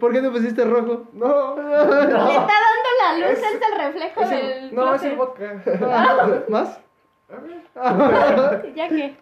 [0.00, 1.04] ¿por qué te pusiste rojo?
[1.12, 1.54] No.
[1.54, 4.74] Le está dando la luz, Es- es el reflejo Es el- del.
[4.74, 5.62] no, es el vodka.
[6.48, 6.80] ¿Más?
[7.76, 8.72] A ver.
[8.74, 9.16] Ya que.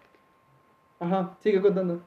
[0.99, 2.01] Ajá, sigue contando.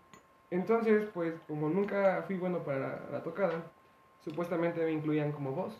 [0.50, 3.72] Entonces, pues, como nunca fui bueno para la, tocada,
[4.20, 5.74] supuestamente me incluían como voz.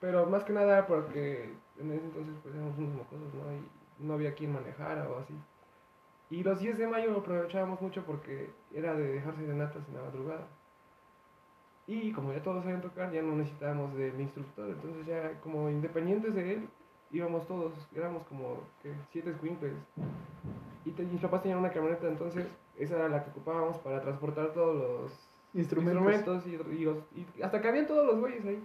[0.00, 3.52] Pero más que nada porque en ese entonces pues éramos unos mocosos, ¿no?
[3.52, 5.34] Y no había quien manejara o así.
[6.30, 9.94] Y los 10 de mayo lo aprovechábamos mucho porque era de dejarse de natas en
[9.94, 10.46] la madrugada.
[11.86, 14.68] Y como ya todos sabían tocar, ya no necesitábamos del instructor.
[14.70, 16.68] Entonces ya como independientes de él,
[17.12, 18.92] íbamos todos, éramos como ¿qué?
[19.12, 19.32] siete.
[20.84, 22.46] Y te- mis papás tenían una camioneta, entonces
[22.78, 26.12] esa era la que ocupábamos para transportar todos los Instrumentos.
[26.12, 26.98] instrumentos y, y los-
[27.36, 28.62] y hasta que habían todos los güeyes ahí.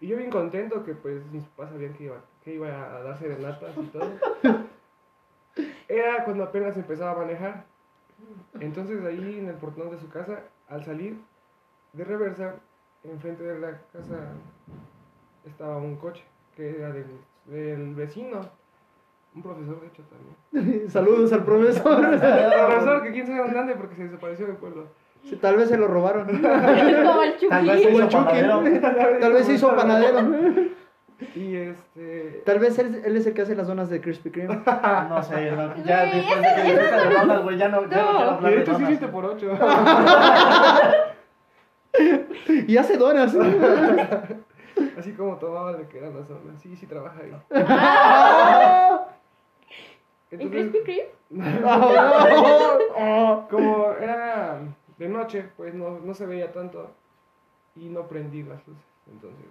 [0.00, 3.28] Y yo bien contento que pues mis papás sabían que iba, que iba a darse
[3.28, 4.10] de natas y todo.
[5.88, 7.64] Era cuando apenas empezaba a manejar.
[8.60, 11.16] Entonces ahí en el portón de su casa, al salir
[11.92, 12.56] de reversa,
[13.04, 14.32] enfrente de la casa
[15.46, 16.22] estaba un coche
[16.54, 17.06] que era del,
[17.46, 18.40] del vecino.
[19.34, 20.34] Un profesor, de hecho, también.
[20.88, 22.04] Saludos al profesor.
[22.14, 24.86] El profesor, que quién sabe dónde ande porque se desapareció del pueblo.
[25.24, 26.26] Sí, Tal vez se lo robaron.
[26.28, 28.62] Como el Tal vez se hizo panadero.
[29.20, 30.20] Tal vez se hizo panadero.
[31.34, 32.42] Y este.
[32.46, 34.60] Tal vez él, él es el que hace las donas de Krispy Kreme.
[35.08, 38.12] No sé, no, ya Güey, después de que de donas, güey, ya no, ya no
[38.12, 38.16] No.
[38.16, 38.98] quiero hablar de hecho sí donas.
[38.98, 39.58] 7 por 8.
[42.68, 43.36] Y hace donas.
[44.96, 46.60] Así como tomaba de que eran las zonas.
[46.62, 47.32] Sí, sí trabaja ahí.
[50.30, 51.18] ¿En Entonces, Krispy Kreme?
[53.50, 54.60] como era
[54.98, 56.90] de noche, pues no, no se veía tanto.
[57.76, 58.84] Y no prendí las luces.
[59.10, 59.46] Entonces,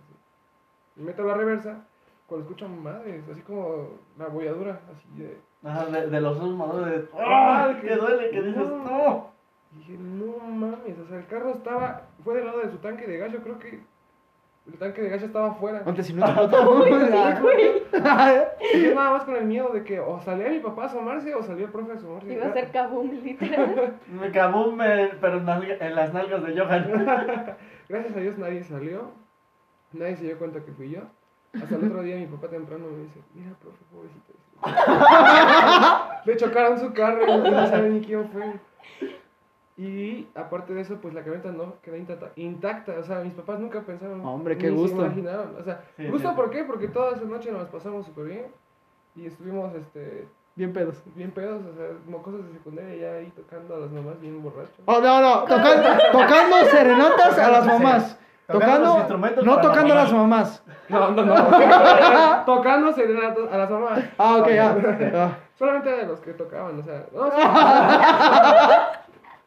[0.96, 1.86] me meto a la reversa.
[2.28, 3.88] Cuando escucho madres, así como
[4.18, 5.38] la bolladura, así de.
[5.64, 7.08] Ajá, de, de los dos de.
[7.18, 7.78] ¡Ah!
[7.82, 9.32] Que duele, que dices, no.
[9.72, 12.02] Dije, no mames, o sea, el carro estaba.
[12.24, 13.80] Fue del lado de su tanque de gas, yo creo que.
[14.68, 15.82] El tanque de gas ya estaba afuera.
[15.86, 16.26] Antes si no.
[18.74, 21.34] Y yo nada más con el miedo de que o salía mi papá a asomarse
[21.34, 22.34] o salía el profe a asomarse.
[22.34, 23.98] Iba a ser kaboom, literal.
[24.08, 27.56] Me acabó, me, pero en las nalgas de Johan.
[27.88, 29.12] Gracias a Dios nadie salió.
[29.94, 31.02] Nadie se dio cuenta que fui yo.
[31.54, 34.34] Hasta el otro día mi papá temprano me dice, mira, profe, pobrecito.
[36.26, 38.54] Le chocaron su carro y no saben ni quién fue.
[39.78, 42.94] Y aparte de eso, pues la camioneta no quedó intacta, intacta.
[43.00, 44.26] O sea, mis papás nunca pensaron.
[44.26, 44.98] Hombre, qué ni gusto.
[44.98, 45.56] Se imaginaron.
[45.60, 46.36] O sea, Sí, gusto sí.
[46.36, 46.64] ¿por qué?
[46.64, 48.46] Porque toda esa noche nos pasamos súper bien.
[49.16, 51.04] Y estuvimos, este, Bien pedos.
[51.14, 54.74] bien pedos, o sea, mocosos de secundaria ya ahí tocando a las mamás bien borrachos.
[54.86, 55.42] Oh, no, no.
[55.44, 58.20] Tocando, tocando serenatas a las mamás.
[58.48, 59.42] Tocando Tocando.
[59.44, 60.64] No tocando a las mamás.
[60.90, 61.36] No, no, no.
[62.46, 64.00] tocando serenatas a las mamás.
[64.18, 64.76] Ah, ok, ya.
[65.14, 65.38] Ah.
[65.60, 67.06] Solamente de los que tocaban, o sea.
[67.14, 67.38] No, sí.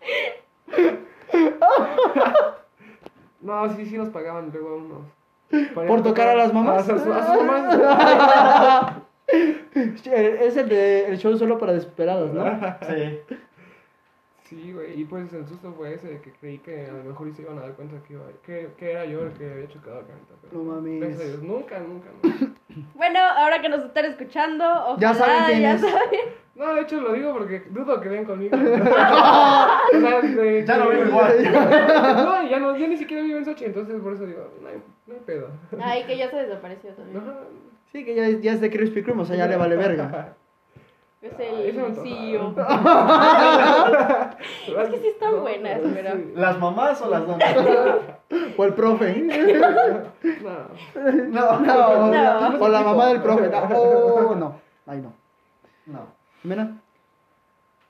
[3.40, 5.06] No, sí, sí nos pagaban luego unos.
[5.74, 6.86] ¿Por tocar a las mamás?
[6.88, 8.96] A sus, a sus mamás.
[9.72, 12.44] Es el de el show solo para desesperados, ¿no?
[12.88, 13.20] Sí.
[14.42, 17.32] Sí, güey, y pues el susto fue ese, de que creí que a lo mejor
[17.32, 20.00] se iban a dar cuenta que, iba, que, que era yo el que había chocado
[20.00, 20.34] la camioneta.
[20.42, 21.00] Pero No mames.
[21.00, 22.46] Gracias a Dios, nunca, nunca, nunca.
[22.94, 25.80] Bueno, ahora que nos están escuchando, ojalá, Ya saben quién ya es.
[25.80, 26.20] saben.
[26.60, 28.54] No, de hecho lo digo porque dudo que vean conmigo.
[29.92, 31.42] O sea, de- Ya no de- vivo igual.
[31.52, 34.82] No, ya, no, ya ni siquiera vivo en Sochi, entonces por eso digo, no hay,
[35.06, 35.48] no hay pedo.
[35.82, 37.16] Ay, que ya se desapareció también.
[37.18, 37.34] Ajá.
[37.92, 40.34] Sí, que ya, ya es de Krispy Kreme, o sea, ya le vale verga.
[41.22, 42.02] Es Ah, el antoja.
[42.02, 42.54] CEO.
[44.82, 46.32] Es que sí están No, buenas, no, pero- sí.
[46.34, 47.54] ¿Las mamás o las donas?
[48.56, 49.14] O el profe.
[50.42, 50.50] No.
[51.30, 51.60] No.
[51.60, 52.64] No, No.
[52.64, 53.48] O la mamá del profe.
[53.48, 54.60] No, oh, no.
[54.86, 55.12] Ay, no.
[55.86, 56.19] No.
[56.42, 56.68] Mira.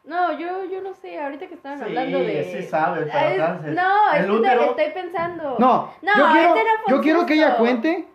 [0.04, 2.44] No, yo, yo no sé, ahorita que estaban Sí, hablando de...
[2.44, 3.72] sí sabe, pero Es- cáncer.
[3.74, 4.62] No, El es que útero.
[4.70, 5.56] estoy pensando.
[5.58, 8.08] No, No, yo quiero, no fue yo quiero que ella cuente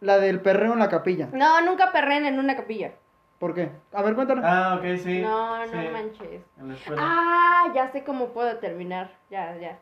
[0.00, 1.28] la del perreo en la capilla.
[1.32, 2.92] No, nunca perren en una capilla.
[3.40, 3.68] ¿Por qué?
[3.92, 4.42] A ver, cuéntala.
[4.44, 5.20] Ah, ok, sí.
[5.20, 5.88] no, no sí.
[5.92, 6.42] manches.
[6.58, 7.02] En la escuela.
[7.04, 9.10] Ah, ya sé cómo puedo terminar.
[9.28, 9.78] Ya, ya.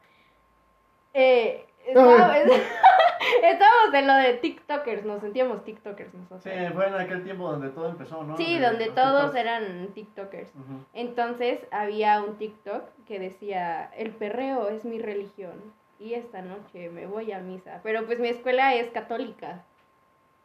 [1.15, 2.35] Eh, estaba-
[3.43, 6.43] Estábamos en lo de TikTokers, nos sentíamos TikTokers nosotros.
[6.43, 8.37] Sí, fue en aquel tiempo donde todo empezó, ¿no?
[8.37, 10.53] Sí, De donde todos eran TikTokers.
[10.93, 17.07] Entonces había un TikTok que decía, el perreo es mi religión y esta noche me
[17.07, 17.81] voy a misa.
[17.83, 19.65] Pero pues mi escuela es católica.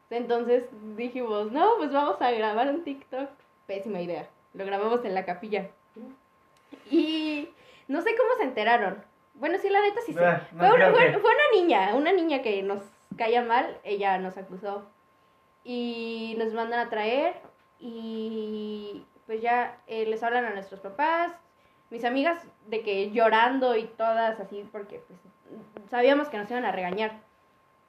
[0.09, 0.63] Entonces
[0.95, 3.29] dijimos, no, pues vamos a grabar un TikTok.
[3.65, 4.27] Pésima idea.
[4.53, 5.69] Lo grabamos en la capilla.
[6.89, 7.49] Y
[7.87, 9.03] no sé cómo se enteraron.
[9.38, 10.23] Bueno, sí, la neta sí sé.
[10.26, 12.84] Ah, no fue, una, fue- que- fue una niña, una niña que nos
[13.17, 14.84] caía mal, ella nos acusó.
[15.63, 17.36] Y nos mandan a traer
[17.80, 21.32] y pues ya eh, les hablan a nuestros papás,
[21.89, 25.19] mis amigas de que llorando y todas así porque pues
[25.89, 27.12] sabíamos que nos iban a regañar.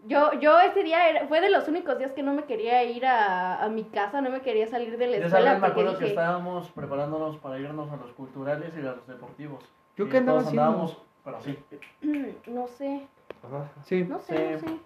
[0.05, 3.05] Yo, yo ese día era- fue de los únicos días que no me quería ir
[3.07, 5.93] a, a mi casa, no me quería salir de la Yo escuela sabes, me acuerdo
[5.99, 9.65] que dije, estábamos preparándonos para irnos a los culturales y a los deportivos.
[9.97, 10.63] ¿Yo qué andaba haciendo?
[10.63, 11.59] andábamos, pero sí.
[12.03, 13.07] "Mm, no sé,
[13.47, 13.69] Ajá.
[13.85, 14.05] Sí.
[14.05, 14.67] no sé, Sí.
[14.67, 14.79] no sé.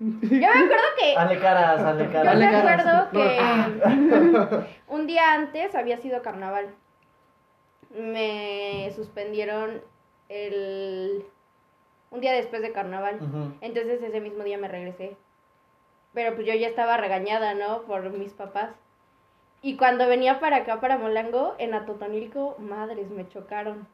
[0.00, 2.24] Yo me acuerdo que Hazle caras, Yo caras.
[2.24, 3.10] Dale me acuerdo No.
[3.10, 6.68] que un día antes había sido carnaval.
[7.96, 9.82] Me suspendieron
[10.28, 11.24] el
[12.10, 13.18] un día después de carnaval.
[13.60, 15.16] Entonces ese mismo día me regresé.
[16.14, 17.82] Pero pues yo ya estaba regañada, ¿no?
[17.82, 18.70] Por mis papás.
[19.62, 23.86] Y cuando venía para acá, para Molango, en Atotonilco, madres, me chocaron.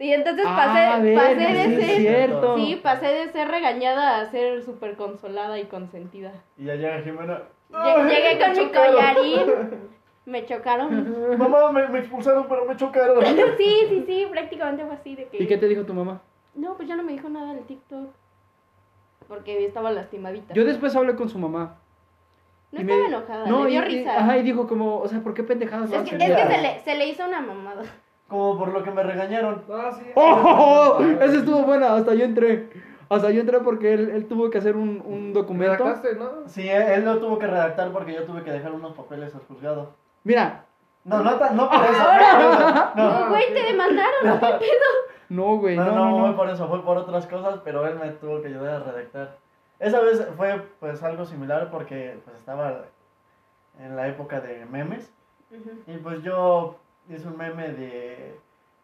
[0.00, 1.96] Y entonces pasé, Ah, verga, pasé de sí ser...
[2.00, 2.56] cierto.
[2.56, 6.32] Sí, pasé de ser regañada a ser súper consolada y consentida.
[6.56, 7.42] Y ya llega Jimena.
[7.70, 8.94] Lle- ¡Ay, Llegué con mi chocaron!
[8.94, 9.88] collarín,
[10.26, 11.38] me chocaron.
[11.38, 13.24] Mamá, me, me expulsaron, pero me chocaron.
[13.56, 15.42] Sí, sí, sí, prácticamente fue así de que...
[15.42, 16.20] ¿Y qué te dijo tu mamá?
[16.54, 18.08] No, pues ya no me dijo nada del TikTok.
[19.26, 20.54] Porque estaba lastimadita.
[20.54, 21.76] Yo después hablé con su mamá.
[22.70, 24.18] No me- estaba enojada, No, le dio y- y- risa.
[24.18, 26.80] ajá, y dijo como, o sea, ¿por qué pendejadas es que, es que se, le,
[26.80, 27.82] se le hizo una mamada.
[28.28, 29.62] Como por lo que me regañaron.
[29.72, 30.04] Ah, sí.
[30.14, 30.98] ¡Oh!
[31.20, 32.68] Esa estuvo buena, hasta yo entré.
[33.10, 35.82] Hasta yo entré porque él, él tuvo que hacer un, un documento.
[35.82, 36.46] Redactaste, ¿no?
[36.46, 39.40] Sí, él, él lo tuvo que redactar porque yo tuve que dejar unos papeles al
[39.48, 39.90] juzgado.
[40.24, 40.64] Mira,
[41.04, 42.02] No, no, ta- no por eso.
[42.02, 42.92] Ahora.
[42.96, 44.24] No, No, no, güey, te demandaron.
[44.24, 44.40] ¿no?
[44.40, 44.88] ¿Qué pedo?
[45.30, 46.36] no, güey, no, no, no, no, fue no.
[46.36, 49.36] por eso, fue por otras cosas, pero él me tuvo que ayudar a redactar.
[49.78, 52.82] Esa vez fue pues algo similar porque pues estaba
[53.78, 55.10] en la época de memes
[55.86, 56.76] y pues yo
[57.08, 58.38] hice un meme de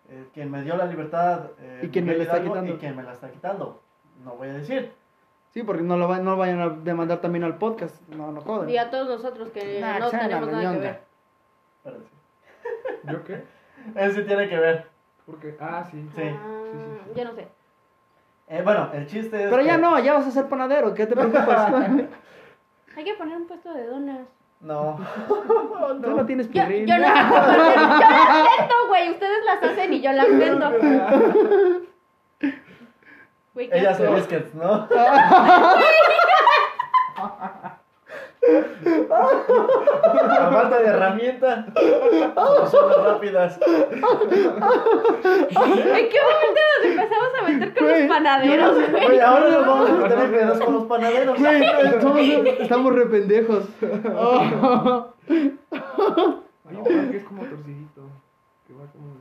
[0.08, 2.74] eh, quien me dio la libertad eh, Y quien me la está quitando.
[2.74, 3.80] y quien me la está quitando.
[4.24, 4.92] No voy a decir.
[5.50, 7.96] Sí, porque no lo va- no vayan a demandar también al podcast.
[8.08, 8.68] No, no jodan.
[8.70, 11.00] Y a todos nosotros que Nah, no tenemos nada que ver.
[11.76, 12.10] Espérense.
[13.04, 13.44] ¿Yo qué?
[13.94, 14.86] Él sí tiene que ver.
[15.26, 15.56] ¿Por qué?
[15.60, 16.08] Ah, sí.
[16.16, 16.22] Sí.
[16.22, 17.12] Ah, sí, sí.
[17.20, 17.46] Yo no sé.
[18.48, 21.14] Eh, bueno, el chiste es Pero ya no, ya vas a ser panadero, ¿qué te
[21.14, 21.72] preocupas?
[22.96, 24.26] Hay que poner un puesto de donas.
[24.64, 24.98] No.
[26.02, 26.86] Tú no tienes Yo, pirrín.
[26.86, 27.30] yo no yo las
[28.58, 29.10] vendo, güey.
[29.10, 30.70] Ustedes las hacen y yo las vendo.
[33.54, 34.16] Güey, qué Ella hace asco.
[34.16, 34.88] biscuits, ¿no?
[39.10, 41.66] A falta de herramienta,
[42.70, 43.58] soluciones rápidas.
[43.62, 44.00] ¿En
[46.08, 49.06] qué momento nos empezamos a meter con los panaderos, güey?
[49.06, 51.38] Oye, ahora nos vamos a meter en pedos con los panaderos.
[51.38, 51.62] Güey,
[52.00, 53.64] somos- estamos re pendejos.
[54.14, 55.08] Oh.
[55.28, 58.02] Hay un pan que es como torcidito.
[58.66, 59.14] Que va como.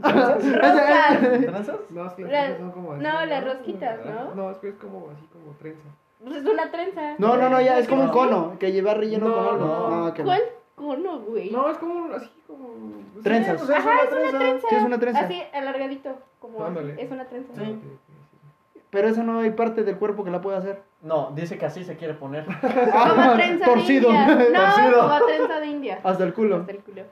[0.00, 1.76] ¿Tranzas?
[1.90, 3.02] No, es que las La- rosquitas son como así.
[3.02, 4.34] no, las rosquitas, ¿no?
[4.34, 5.88] No, es que es como así como trenza.
[6.22, 7.14] Pues es una trenza.
[7.18, 9.66] No, no, no, ya es como un cono que lleva relleno No, con algo.
[9.66, 10.06] no.
[10.06, 10.24] Ah, no.
[10.24, 10.42] ¿Cuál
[10.74, 11.50] cono, güey?
[11.50, 12.68] No, es como así como.
[13.14, 13.62] sí, Trenzas.
[13.62, 14.68] o sea, Ajá, es una trenza.
[14.68, 15.20] Sí, es una trenza.
[15.20, 16.18] Así, alargadito.
[16.40, 16.94] Como Ándale.
[17.02, 17.52] es una trenza.
[17.56, 17.64] Sí.
[17.64, 18.80] Sí.
[18.90, 20.82] Pero eso no hay parte del cuerpo que la pueda hacer.
[21.02, 22.44] No, dice que así se quiere poner.
[22.92, 24.10] Como trenza Torcido.
[24.10, 24.36] de India.
[24.52, 25.00] No, Torcido.
[25.08, 26.00] como trenza de India.
[26.02, 26.56] Hasta el culo.
[26.56, 27.02] Hasta el culo.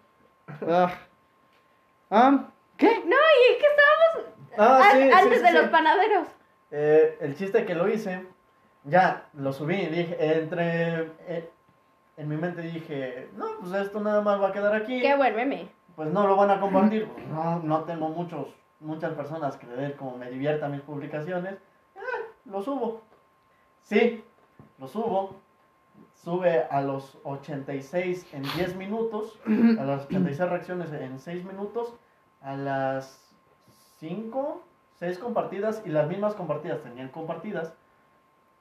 [0.68, 0.90] Ah.
[2.10, 2.44] Ah,
[2.76, 3.02] ¿Qué?
[3.04, 5.54] No, y que estábamos Ah, an- sí, sí, antes sí, de sí.
[5.54, 6.26] los panaderos.
[6.70, 8.24] Eh, el chiste que lo hice,
[8.86, 9.76] ya lo subí.
[9.86, 11.12] Dije, entre.
[11.28, 11.50] eh,
[12.16, 15.02] en mi mente dije, no, pues esto nada más va a quedar aquí.
[15.02, 15.68] Qué buen meme.
[15.96, 17.06] Pues no lo van a compartir.
[17.30, 18.48] No, no tengo muchos,
[18.80, 21.54] muchas personas que le den como me diviertan mis publicaciones.
[21.94, 22.00] Eh,
[22.46, 23.02] lo subo.
[23.82, 24.24] Sí,
[24.78, 25.36] lo subo.
[26.14, 29.38] Sube a los 86 en 10 minutos.
[29.46, 31.94] A las 86 reacciones en 6 minutos.
[32.40, 33.34] A las
[33.98, 34.62] 5,
[34.94, 35.82] 6 compartidas.
[35.84, 37.74] Y las mismas compartidas tenían compartidas.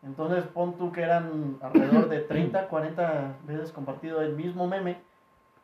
[0.06, 5.02] Entonces pon tú que eran alrededor de 30, 40 veces compartido el mismo meme.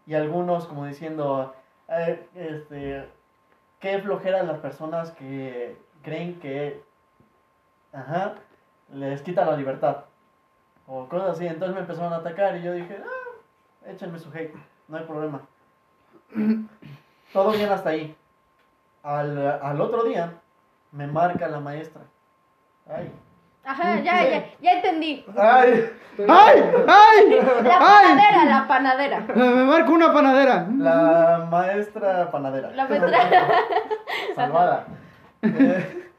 [0.08, 1.54] Y algunos como diciendo,
[1.88, 3.08] eh, este,
[3.80, 6.84] qué flojera las personas que creen que,
[7.94, 8.34] ajá,
[8.92, 10.06] les quita la libertad.
[10.88, 11.46] O cosas así.
[11.46, 14.56] Entonces me empezaron a atacar y yo dije, ah, échenme su hate,
[14.88, 15.42] no hay problema.
[17.32, 18.16] Todo bien hasta ahí.
[19.04, 20.34] Al, al otro día
[20.92, 22.02] me marca la maestra.
[22.88, 23.12] Ay,
[23.64, 25.24] Ajá, ya, ya, ya entendí.
[25.38, 25.90] Ay,
[26.28, 26.64] ¡Ay!
[26.88, 27.40] ¡Ay!
[27.64, 28.08] La ¡Ay!
[28.08, 29.20] panadera, la panadera.
[29.36, 30.68] Me marco una panadera.
[30.78, 32.72] la maestra panadera.
[32.72, 33.20] La maestra.
[34.36, 34.86] Salvada.
[35.44, 36.10] Eh,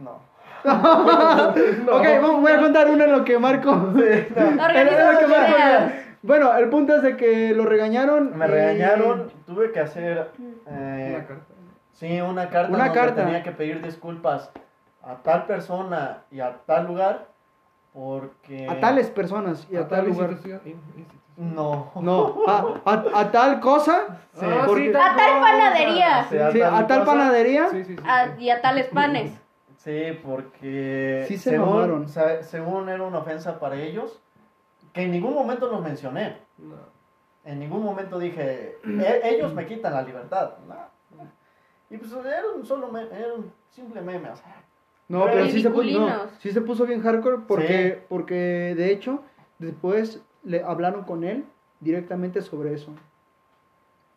[0.00, 0.22] no.
[0.64, 3.70] Ok, vamos- voy a contar una en lo que Marco.
[3.94, 5.92] Lo que Marco- ideas.
[6.22, 8.36] Bueno, el punto es de que lo regañaron.
[8.38, 10.30] Me y- regañaron, tuve que hacer
[10.66, 11.44] eh, Una carta.
[11.92, 13.24] sí, una carta Una donde carta.
[13.26, 14.50] tenía que pedir disculpas
[15.06, 17.26] a tal persona y a tal lugar
[17.92, 20.30] porque A tales personas y a, A tal tal lugar.
[20.30, 20.60] institución.
[20.64, 21.54] in- institución.
[21.54, 21.92] no.
[22.00, 24.18] No, a, a- a tal cosa.
[24.32, 26.24] Sí, Ah, porque- sí, A tal panadería.
[26.28, 27.04] Sí, a tal cosa.
[27.12, 27.68] panadería.
[27.68, 28.02] Sí, sí, sí.
[28.06, 28.42] A- sí.
[28.44, 29.32] y a tales panes.
[29.76, 32.08] Sí, porque Sí se según,
[32.42, 34.20] según era una ofensa para ellos,
[34.92, 36.38] que en ningún momento los mencioné.
[36.58, 36.76] No.
[37.44, 40.52] En ningún momento dije, "E- ellos me quitan la libertad.
[40.66, 40.74] No.
[41.90, 44.30] Y pues era un solo meme, era un simple meme.
[44.30, 44.62] O sea,
[45.08, 48.04] No, pero sí se, puso, no, sí se puso bien hardcore porque, Sí.
[48.08, 49.20] porque de hecho
[49.58, 51.44] después le hablaron con él
[51.80, 52.90] directamente sobre eso.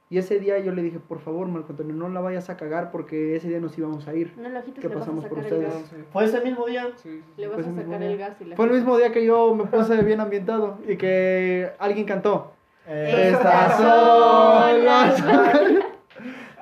[0.09, 2.91] Y ese día yo le dije, por favor, Marco Antonio, no la vayas a cagar
[2.91, 4.33] porque ese día nos íbamos a ir.
[4.37, 5.63] No, lojitos, ¿Qué le vas a pasamos por ustedes?
[5.73, 5.83] gas.
[5.89, 6.87] Sí, fue ese mismo día.
[6.95, 7.49] sí, sí, Le sí.
[7.49, 9.65] vas Pues a sacar el gas y la Fue el mismo día que yo me
[9.67, 12.53] puse bien ambientado y que alguien cantó.
[12.87, 15.23] Eh, Estas son las...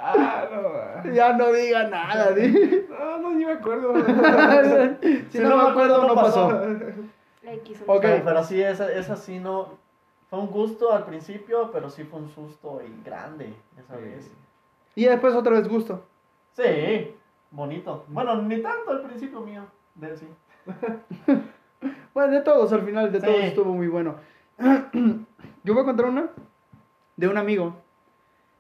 [0.08, 1.14] Ah, no.
[1.14, 2.32] ya no diga nada.
[2.32, 2.85] di.
[3.06, 3.94] No, no, ni me acuerdo.
[5.30, 6.62] si no, me acuerdo, no pasó.
[7.64, 8.02] Quiso- Ok.
[8.02, 9.70] Pero, pero sí, esa, esa sí no.
[10.30, 14.32] Fue un gusto al principio, pero sí fue un susto y grande esa vez.
[14.96, 16.04] Y después otra vez gusto.
[16.54, 17.14] Sí,
[17.52, 18.06] bonito.
[18.08, 19.64] Bueno, ni tanto al principio mío.
[19.96, 20.28] De, sí.
[22.14, 23.26] Bueno, de todos, al final de Sí.
[23.26, 24.16] todos estuvo muy bueno.
[25.64, 26.30] Yo voy a contar una
[27.18, 27.76] de un amigo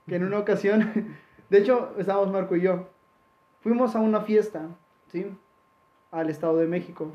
[0.07, 1.15] que en una ocasión,
[1.49, 2.87] de hecho, estábamos Marco y yo,
[3.65, 4.61] fuimos a una fiesta,
[5.11, 5.25] ¿sí?
[6.11, 7.11] Al Estado de México.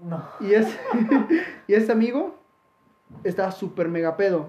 [0.00, 0.24] No.
[0.40, 0.76] Y, es,
[1.68, 2.34] y este amigo
[3.22, 4.48] estaba súper mega pedo,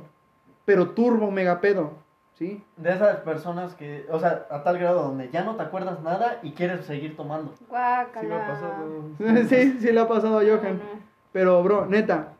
[0.65, 1.91] pero turbo mega pedo,
[2.33, 2.63] ¿sí?
[2.77, 6.39] De esas personas que, o sea, a tal grado donde ya no te acuerdas nada
[6.41, 7.53] y quieres seguir tomando.
[7.55, 8.47] Sí me ha Guácala.
[8.47, 9.03] pasado.
[9.49, 10.79] Sí, sí le ha pasado a Johan.
[10.79, 10.99] No, no.
[11.31, 12.33] Pero, bro, neta,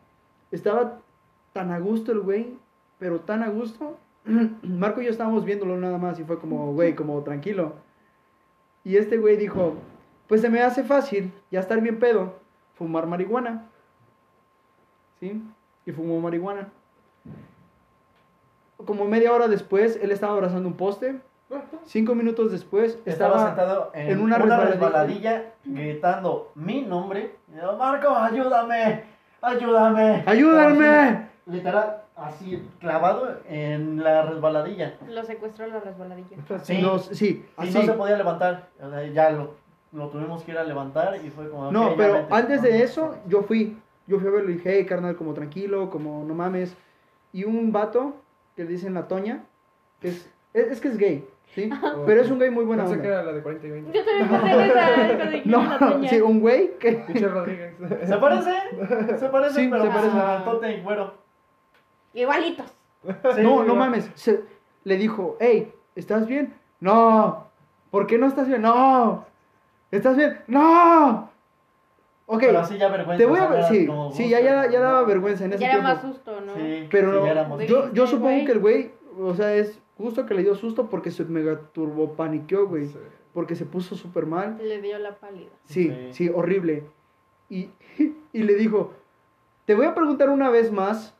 [0.49, 0.97] estaba
[1.53, 2.57] tan a gusto el güey,
[2.97, 3.99] pero tan a gusto.
[4.63, 7.73] Marco y yo estábamos viéndolo nada más y fue como, güey, como tranquilo.
[8.84, 9.75] Y este güey dijo,
[10.27, 12.34] pues se me hace fácil, ya estar bien pedo,
[12.75, 13.65] fumar marihuana.
[15.19, 15.41] ¿Sí?
[15.86, 16.69] Y fumó marihuana.
[18.86, 21.19] Como media hora después, él estaba abrazando un poste.
[21.86, 24.69] Cinco minutos después, Estaba, estaba, sentado en, en una una, resbaladilla.
[24.69, 27.36] resbaladilla gritando mi nombre.
[27.51, 29.03] Y yo, Marco, ayúdame,
[29.41, 30.23] ayúdame.
[30.27, 30.88] ¡Ayúdame!
[30.88, 34.95] Así, literal, así clavado en la resbaladilla.
[35.07, 36.38] Lo secuestró la resbaladilla.
[36.63, 36.82] Sí.
[36.82, 37.74] Nos- sí, Y así.
[37.78, 38.67] no se podía levantar.
[38.78, 39.55] Sea, ya lo,
[39.91, 41.72] lo tuvimos que ir a levantar y fue como.
[41.72, 42.28] No, ok, ya pero vete.
[42.36, 43.78] antes de eso, yo fui.
[44.07, 46.76] Yo fui a verlo y dije, hey, carnal, como tranquilo, como no mames.
[47.32, 48.15] Y un vato
[48.55, 49.43] que le dicen la Toña,
[50.01, 51.70] que es, es, es que es gay, ¿sí?
[52.07, 53.20] Pero es un gay muy buena Pensé que onda.
[53.22, 53.91] era la de 40 y 20.
[53.95, 54.97] Yo también pensé en esa.
[55.07, 56.09] cuando dijiste la No, doña.
[56.09, 56.91] sí, un güey que...
[56.93, 57.76] Pinche Rodríguez.
[58.07, 58.51] ¿Se parece?
[59.20, 60.17] Se parece, Sí, pero se parece.
[60.17, 61.13] altote y güero.
[62.14, 62.66] Igualitos.
[63.36, 64.10] Sí, no, no mames.
[64.16, 64.43] se-
[64.84, 66.53] le dijo, hey, ¿estás bien?
[66.80, 67.47] No.
[67.91, 68.62] ¿Por qué no estás bien?
[68.62, 69.26] No.
[69.91, 70.39] ¿Estás bien?
[70.47, 71.30] No.
[72.26, 73.18] Ok, Pero así ya vergüenza.
[73.18, 75.82] te voy a ver, sí, sí, ya, ya, ya daba vergüenza en ese Ya era
[75.82, 75.93] tiempo.
[75.93, 76.53] más susto, ¿no?
[76.53, 80.36] Sí, Pero sí, no, yo, yo supongo que el güey, o sea, es justo que
[80.36, 82.88] le dio susto porque se mega turbo paniqueó, güey.
[82.89, 82.99] Sí.
[83.34, 84.57] Porque se puso súper mal.
[84.62, 85.49] Le dio la pálida.
[85.66, 86.14] Sí, Sí.
[86.14, 86.84] sí, horrible.
[87.49, 87.70] Y,
[88.34, 88.93] y le dijo,
[89.66, 91.16] te voy a preguntar una vez más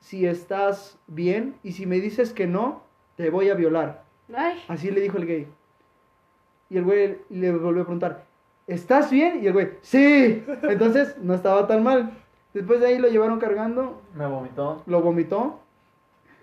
[0.00, 2.82] si estás bien y si me dices que no,
[3.16, 4.02] te voy a violar.
[4.34, 5.46] Ay, Así le dijo el gay.
[6.68, 8.24] Y el güey le volvió a preguntar,
[8.66, 9.42] ¿estás bien?
[9.42, 10.44] Y el güey, sí.
[10.62, 12.10] Entonces no estaba tan mal.
[12.54, 14.82] Después de ahí lo llevaron cargando, Me vomitó.
[14.86, 15.60] lo vomitó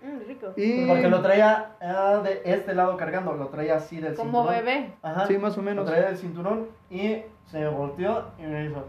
[0.02, 0.52] mm, rico.
[0.56, 0.86] y...
[0.86, 4.64] Porque lo traía ah, de este lado cargando, lo traía así del Como cinturón.
[4.64, 4.94] bebé.
[5.02, 5.26] Ajá.
[5.26, 5.84] Sí, más o Lo menos.
[5.86, 8.84] traía del cinturón y se volteó y me hizo.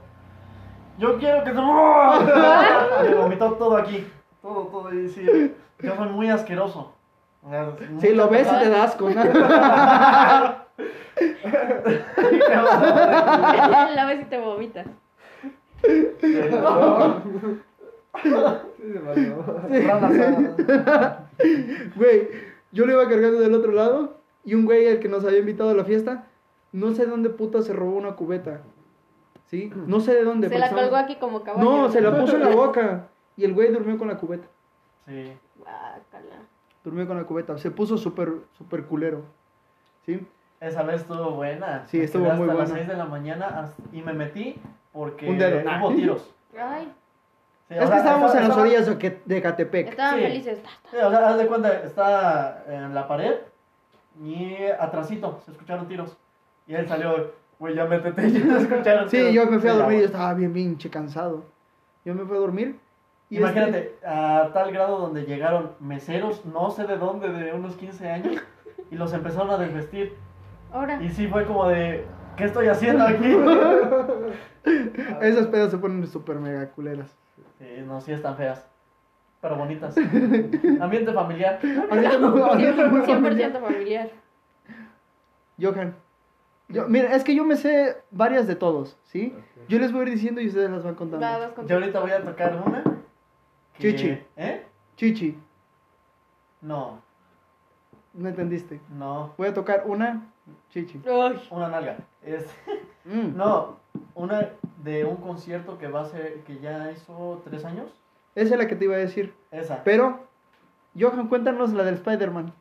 [0.97, 1.55] Yo quiero que se.
[1.55, 4.05] me vomitó todo aquí.
[4.41, 4.93] Todo, todo.
[4.93, 5.25] Y sí,
[5.79, 6.93] yo soy muy asqueroso.
[7.49, 9.15] Sea, Sí, lo ves y te das con...
[13.95, 14.87] la vez y te vomitas.
[21.95, 22.29] Güey,
[22.71, 25.69] yo lo iba cargando del otro lado y un güey, el que nos había invitado
[25.69, 26.25] a la fiesta,
[26.71, 28.61] no sé dónde puta se robó una cubeta.
[29.47, 29.71] ¿Sí?
[29.87, 30.47] No sé de dónde.
[30.49, 31.63] Se la colgó aquí como caballo.
[31.63, 33.07] No, se la puso en la boca.
[33.39, 34.45] Y el güey durmió con la cubeta.
[35.07, 35.31] Sí.
[35.57, 36.41] Guácala.
[36.83, 37.57] Durmió con la cubeta.
[37.57, 39.21] Se puso súper, súper culero.
[40.05, 40.27] ¿Sí?
[40.59, 41.85] Esa vez estuvo buena.
[41.87, 42.85] Sí, Me estuvo quedé muy hasta las buena.
[42.85, 44.55] 6 de la mañana hasta- y me metí
[44.91, 45.61] porque Un dedo.
[45.79, 46.29] hubo tiros.
[46.59, 46.91] Ay,
[47.69, 49.87] Sí, o Es que estábamos en las estaba- orillas de Catepec.
[49.89, 50.21] estaban Sí.
[50.25, 50.59] felices.
[50.89, 53.35] Sí, o sea, haz de cuenta, está en la pared
[54.21, 56.17] y atrasito se escucharon tiros.
[56.67, 59.33] Y él salió, güey, ya métete, y ya se escucharon Sí, tiros.
[59.33, 61.43] yo me fui a dormir y estaba bien pinche cansado.
[62.03, 62.79] Yo me fui a dormir
[63.29, 67.75] y Imagínate, este- a tal grado donde llegaron meseros, no sé de dónde, de unos
[67.75, 68.41] 15 años,
[68.89, 70.15] y los empezaron a desvestir.
[70.71, 71.01] Ahora.
[71.01, 72.05] Y sí fue como de,
[72.37, 73.35] ¿qué estoy haciendo aquí?
[75.21, 77.15] esas pedas se ponen súper mega culeras.
[77.57, 78.65] Sí, no, sí están feas,
[79.41, 79.95] pero bonitas.
[80.81, 81.59] Ambiente familiar.
[81.89, 82.27] Ahorita me-
[83.05, 84.09] 100% familiar.
[85.61, 85.93] Johan.
[86.69, 89.35] Yo, mira, es que yo me sé varias de todos, ¿sí?
[89.67, 91.25] Yo les voy a ir diciendo y ustedes las van contando.
[91.25, 92.83] Va, vas con Yo ahorita voy a tocar una.
[93.79, 94.21] Chichi.
[94.37, 94.65] ¿Eh?
[94.97, 95.37] Chichi,
[96.61, 96.99] No,
[98.13, 98.79] no entendiste.
[98.89, 100.25] no, Voy a tocar una
[100.71, 101.01] chichi.
[101.07, 101.97] Ay, una nalga.
[102.23, 102.45] Es,
[103.05, 103.35] Mm.
[103.37, 103.77] no,
[104.13, 104.49] una
[104.83, 107.89] de un concierto que va a ser, que ya hizo tres años.
[108.35, 109.33] Esa es la que te iba a decir.
[109.51, 109.83] Esa.
[109.83, 110.19] Pero,
[110.99, 112.53] Johan, cuéntanos la del Spider-Man.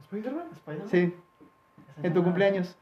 [0.00, 0.48] ¿Spider-Man?
[0.54, 0.88] ¿Spider-Man?
[0.88, 1.14] Sí,
[2.02, 2.74] en tu cumpleaños.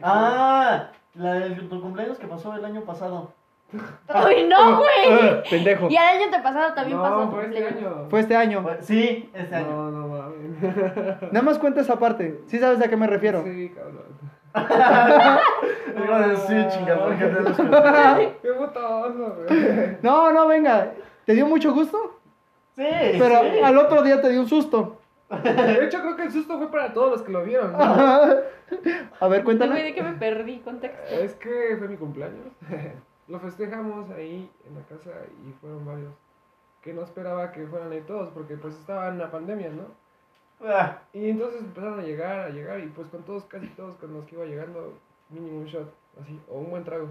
[0.00, 3.32] Ah, la de tu cumpleaños que pasó el año pasado.
[4.08, 4.88] Ay, no, güey.
[5.22, 5.88] Ah, pendejo.
[5.90, 7.30] Y el año antepasado también no, pasó.
[7.30, 8.06] fue este año.
[8.10, 8.62] Fue este año.
[8.62, 9.66] Fue- Sí, este año.
[9.70, 11.22] No, no mames.
[11.32, 12.40] Nada más cuenta esa parte.
[12.46, 13.42] ¿Sí sabes a qué me refiero?
[13.44, 14.20] Sí, cabrón.
[16.04, 17.30] Iba a decir, chinga, ¿por qué?
[18.42, 19.96] Qué güey.
[20.02, 20.92] No, no, venga.
[21.24, 22.18] ¿Te dio mucho gusto?
[22.76, 22.84] Sí,
[23.18, 23.58] Pero sí.
[23.62, 24.96] al otro día te dio un susto.
[25.44, 27.72] De hecho, creo que el susto fue para todos los que lo vieron.
[27.72, 27.78] ¿no?
[27.78, 28.42] A ver,
[29.20, 29.74] Güey, cuéntala.
[29.76, 31.00] de que me perdí contexto.
[31.14, 32.46] Es que fue mi cumpleaños.
[33.30, 35.10] Lo festejamos ahí en la casa
[35.46, 36.12] y fueron varios.
[36.82, 39.84] Que no esperaba que fueran ahí todos porque pues estaba en la pandemia, ¿no?
[40.66, 44.12] Ah, Y entonces empezaron a llegar, a llegar y pues con todos, casi todos con
[44.12, 44.92] los que iba llegando,
[45.30, 47.08] mínimo un shot, así, o un buen trago.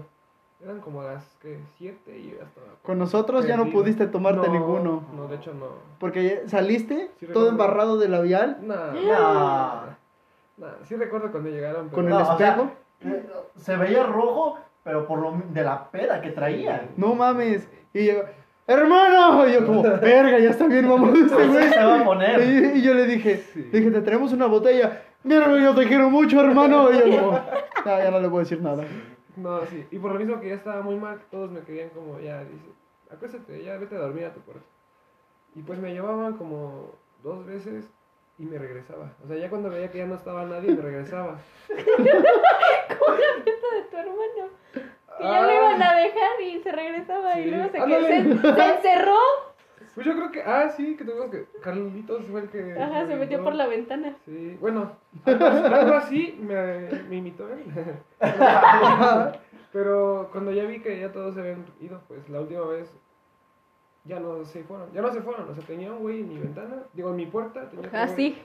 [0.62, 2.60] Eran como las que siete y hasta...
[2.82, 3.80] Con nosotros ya no perdido.
[3.82, 5.02] pudiste tomarte No, ninguno.
[5.16, 5.68] No, de hecho no.
[5.98, 9.82] Porque saliste Sí, todo embarrado de labial Nah, No.
[10.58, 11.94] nah, sí recuerdo cuando llegaron, pero...
[11.94, 12.70] con el No, o sea, espejo.
[13.00, 14.58] eh, se veía rojo,
[14.90, 16.88] pero por lo de la peda que traía.
[16.96, 17.68] No mames.
[17.94, 18.22] Y yo,
[18.66, 19.48] hermano.
[19.48, 21.12] Y yo como, verga, ya está bien, mamá.
[21.14, 21.68] Este güey.
[21.68, 22.40] se va a poner.
[22.40, 23.68] Y, y yo le dije, Sí.
[23.70, 25.00] le dije, te traemos una botella.
[25.22, 26.90] Mira, yo te quiero mucho, hermano.
[26.92, 27.32] Y yo como,
[27.86, 28.82] no, ya no le puedo decir nada.
[29.36, 29.86] No, sí.
[29.92, 32.66] Y por lo mismo que ya estaba muy mal, todos me querían como, ya, dice,
[33.12, 34.64] acuéstate, ya vete a dormir a tu cuarto.
[35.54, 36.90] Y pues me llevaban como
[37.22, 37.88] dos veces
[38.40, 39.12] y me regresaba.
[39.24, 41.38] O sea, ya cuando veía que ya no estaba nadie, me regresaba.
[41.68, 41.84] de
[43.88, 44.50] tu hermano.
[45.20, 48.08] Que ya lo iban a dejar y se regresaba y luego se, que- Ándale.
[48.08, 49.16] se, se encerró.
[49.94, 52.80] Pues yo creo que, ah, sí, que tuvimos que, Carlitos fue el que...
[52.80, 54.14] Ajá, se metió por la ventana.
[54.24, 54.92] Sí, bueno,
[55.26, 57.64] algo así, me, me imitó él.
[59.72, 62.92] Pero cuando ya vi que ya todos se habían ido, pues la última vez
[64.04, 64.92] ya no se fueron.
[64.92, 67.26] Ya no se fueron, o sea, tenía un güey en mi ventana, digo, en mi
[67.26, 67.68] puerta.
[67.68, 68.42] Tenía Ah, güey- sí.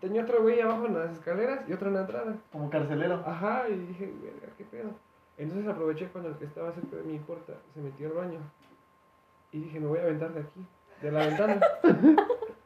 [0.00, 2.36] Tenía otro güey abajo en las escaleras y otro en la entrada.
[2.52, 3.22] Como carcelero.
[3.26, 4.90] Ajá, y dije, verga, qué pedo.
[5.36, 8.38] Entonces aproveché cuando el que estaba cerca de mi puerta se metió al baño.
[9.52, 10.64] Y dije, me voy a aventar de aquí,
[11.02, 11.60] de la ventana.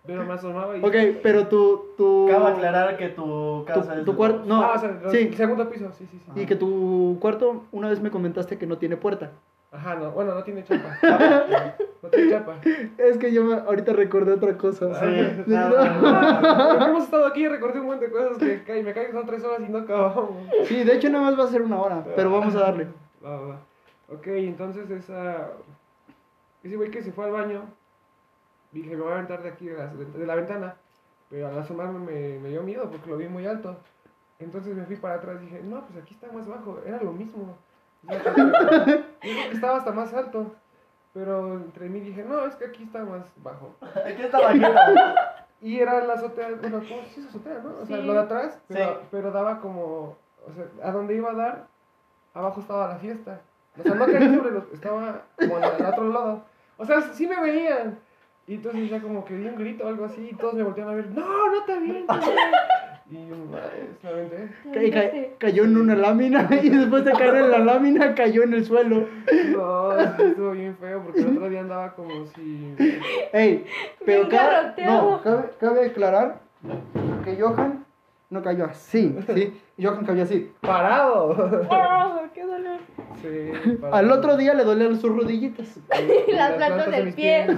[0.06, 0.82] Pero me asomaba y...
[0.82, 4.04] Ok, pero tu, tu, Cabe aclarar que tu casa tu, es.
[4.06, 6.40] tu de cuarto, no, ah, o sea, los- sí, segundo piso, sí, sí, sí.
[6.40, 9.32] y que tu cuarto, una vez me comentaste que no tiene puerta.
[9.70, 10.96] Ajá, no, bueno, no tiene chapa.
[12.02, 12.56] No tiene chapa.
[12.96, 14.94] Es que yo me- ahorita recordé otra cosa.
[14.98, 16.86] Sí, no.
[16.86, 19.26] hemos estado aquí y recordé un montón de cosas que ca- me caen que son
[19.26, 20.30] tres horas y no acabamos.
[20.64, 22.86] Sí, de hecho nada más va a ser una hora, pero vamos a darle.
[23.24, 23.60] Va, va, va.
[24.10, 25.48] Ok, entonces esa.
[26.62, 27.62] Ese güey que se fue al baño,
[28.72, 30.74] dije, me voy a aventar de aquí de la, de la ventana.
[31.30, 33.76] Pero al asomarme me, me dio miedo porque lo vi muy alto.
[34.38, 37.12] Entonces me fui para atrás y dije, no, pues aquí está más bajo, era lo
[37.12, 37.54] mismo.
[38.06, 38.34] Creo
[39.20, 40.54] que estaba hasta más alto.
[41.14, 43.74] Pero entre mí dije, no, es que aquí está más bajo.
[44.06, 45.46] Aquí está bajita.
[45.60, 47.70] Y era la azotea, bueno, ¿cómo sí es azotea, no?
[47.82, 48.02] O sea, Sí.
[48.04, 49.06] lo de atrás, pero, Sí.
[49.10, 51.66] pero daba como, o sea, a donde iba a dar,
[52.34, 53.40] abajo estaba la fiesta.
[53.76, 56.42] O sea, no caía sobre los, estaba como al, al otro lado.
[56.76, 57.98] O sea, sí me veían.
[58.46, 60.92] Y entonces ya como que di un grito o algo así y todos me volteaban
[60.94, 62.16] a ver, no, no te avientes.
[62.16, 62.36] güey".
[63.10, 64.48] Y yo, madre, me aventé.
[64.72, 68.42] Ca- y ca- cayó en una lámina y después de caer en la lámina cayó
[68.42, 69.06] en el suelo.
[69.56, 72.74] No, estuvo bien feo porque el otro día andaba como si...
[73.32, 73.64] Ey,
[74.04, 76.40] pero cabe, no, cabe, cabe aclarar
[77.24, 77.84] que Johan
[78.30, 79.58] no cayó así, ¿sí?
[79.80, 80.52] Johan cayó así.
[80.60, 81.66] ¡Parado!
[81.70, 82.44] ¡Oh, qué!
[83.22, 83.78] Sí.
[83.92, 85.78] Al otro día le dolían sus rodillitas.
[86.28, 87.46] Y las plantas de del pie.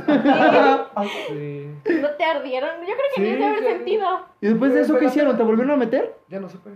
[1.28, 1.70] Sí.
[2.01, 2.70] ¿No te ardieron?
[2.80, 3.64] Yo creo que Sí, ni se haber sí.
[3.66, 4.07] sentido.
[4.41, 5.36] ¿Y después de eso qué hicieron?
[5.36, 6.14] ¿Te volvieron a meter?
[6.28, 6.70] Ya no supe.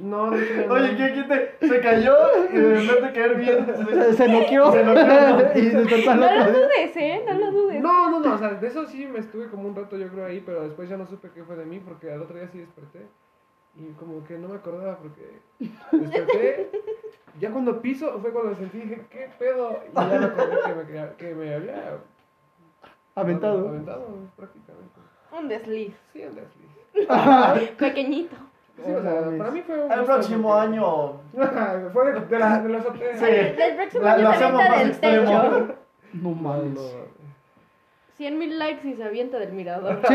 [0.00, 0.36] No, no.
[0.74, 2.14] Oye, ¿quién, quién te, se cayó
[2.52, 3.66] y de vez de caer bien?
[3.66, 4.72] Se, se noqueó.
[4.72, 5.52] Se noqueó.
[5.54, 7.22] y despertó al No lo dudes, ¿eh?
[7.26, 7.80] No lo dudes.
[7.82, 10.26] No, no, no, o sea, de eso sí me estuve como un rato yo creo
[10.26, 12.58] ahí, pero después ya no supe qué fue de mí porque al otro día sí
[12.58, 13.00] desperté
[13.78, 15.38] y como que no me acordaba porque
[15.92, 16.70] desperté,
[17.40, 19.80] ya cuando piso fue cuando sentí, dije, ¿qué pedo?
[19.90, 21.98] Y ya me acordé que me, que me había
[23.14, 23.68] Aventado.
[23.68, 24.06] aventado
[24.36, 25.00] prácticamente.
[25.38, 25.94] Un desliz.
[26.12, 27.70] Sí, un desliz.
[27.78, 28.36] Pequeñito.
[28.76, 31.20] Sí, o sea, para mí fue un El próximo porque- año.
[31.92, 33.16] fue de, de la, de la azotea.
[33.18, 33.24] Sí.
[33.26, 35.24] El próximo La- año lo se hacemos avienta más del extremo.
[35.24, 35.74] techo.
[36.14, 36.72] No No, mames.
[36.72, 37.16] no.
[38.16, 40.00] 100 mil likes y se avienta del mirador.
[40.08, 40.14] Sí,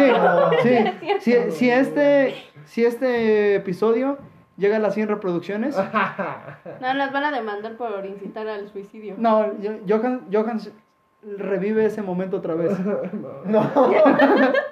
[0.63, 0.75] sí.
[1.19, 1.51] Cierto.
[1.51, 2.35] Si, si este,
[2.65, 4.17] si este episodio
[4.57, 5.75] llega a las 100 reproducciones,
[6.81, 9.15] No, nos van a demandar por incitar al suicidio.
[9.17, 9.51] no,
[9.87, 10.59] Johan, Johan
[11.37, 12.77] revive ese momento otra vez.
[13.45, 13.71] no.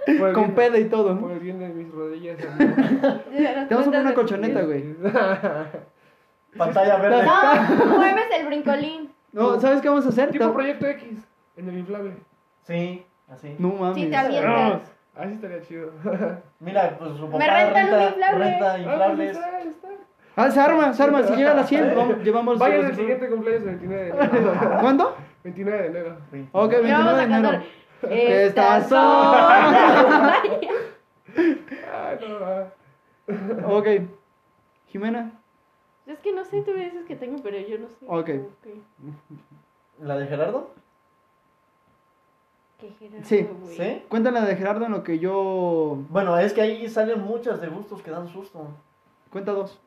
[0.07, 1.19] El Con bien- peda y todo.
[1.19, 2.37] Por el bien de mis rodillas.
[2.57, 4.95] Te vamos a poner una colchoneta, güey.
[6.57, 7.23] Pantalla verde.
[7.23, 9.11] No, mueves el brincolín.
[9.31, 10.31] No, ¿sabes qué vamos a hacer?
[10.31, 11.19] tipo Proyecto X,
[11.55, 12.13] en el inflable.
[12.63, 13.55] Sí, así.
[13.59, 13.95] No mames.
[13.95, 14.91] Sí, te avientas.
[15.19, 15.91] Así estaría chido.
[16.59, 18.45] Mira, pues su papá Me rentan un renta, inflable.
[18.45, 19.31] renta Ah, pues inflables.
[19.31, 19.87] está, ahí está.
[20.35, 21.23] Ah, se arma, se arma.
[21.23, 22.57] Si llega a las 100, vamos- llevamos.
[22.59, 24.53] Vayan al siguiente cumpleaños el 29 de enero.
[24.81, 25.15] ¿Cuándo?
[25.43, 26.17] 29 de enero.
[26.53, 27.63] Ok, Y vamos 29 de enero.
[28.09, 28.97] Estas son.
[31.91, 32.67] Ah, no, ah.
[33.77, 33.87] Ok.
[34.87, 35.31] Jimena.
[36.07, 38.05] Es que no sé, tú me dices que tengo, pero yo no sé.
[38.07, 38.29] Ok.
[39.99, 40.71] ¿La de Gerardo?
[42.79, 43.47] Qué Gerardo, Sí.
[43.61, 43.75] güey.
[43.77, 44.03] ¿Sí?
[44.09, 45.97] Cuéntala de Gerardo en lo que yo.
[46.09, 48.67] Bueno, es que ahí salen muchas de gustos que dan susto.
[49.31, 49.79] Cuenta dos.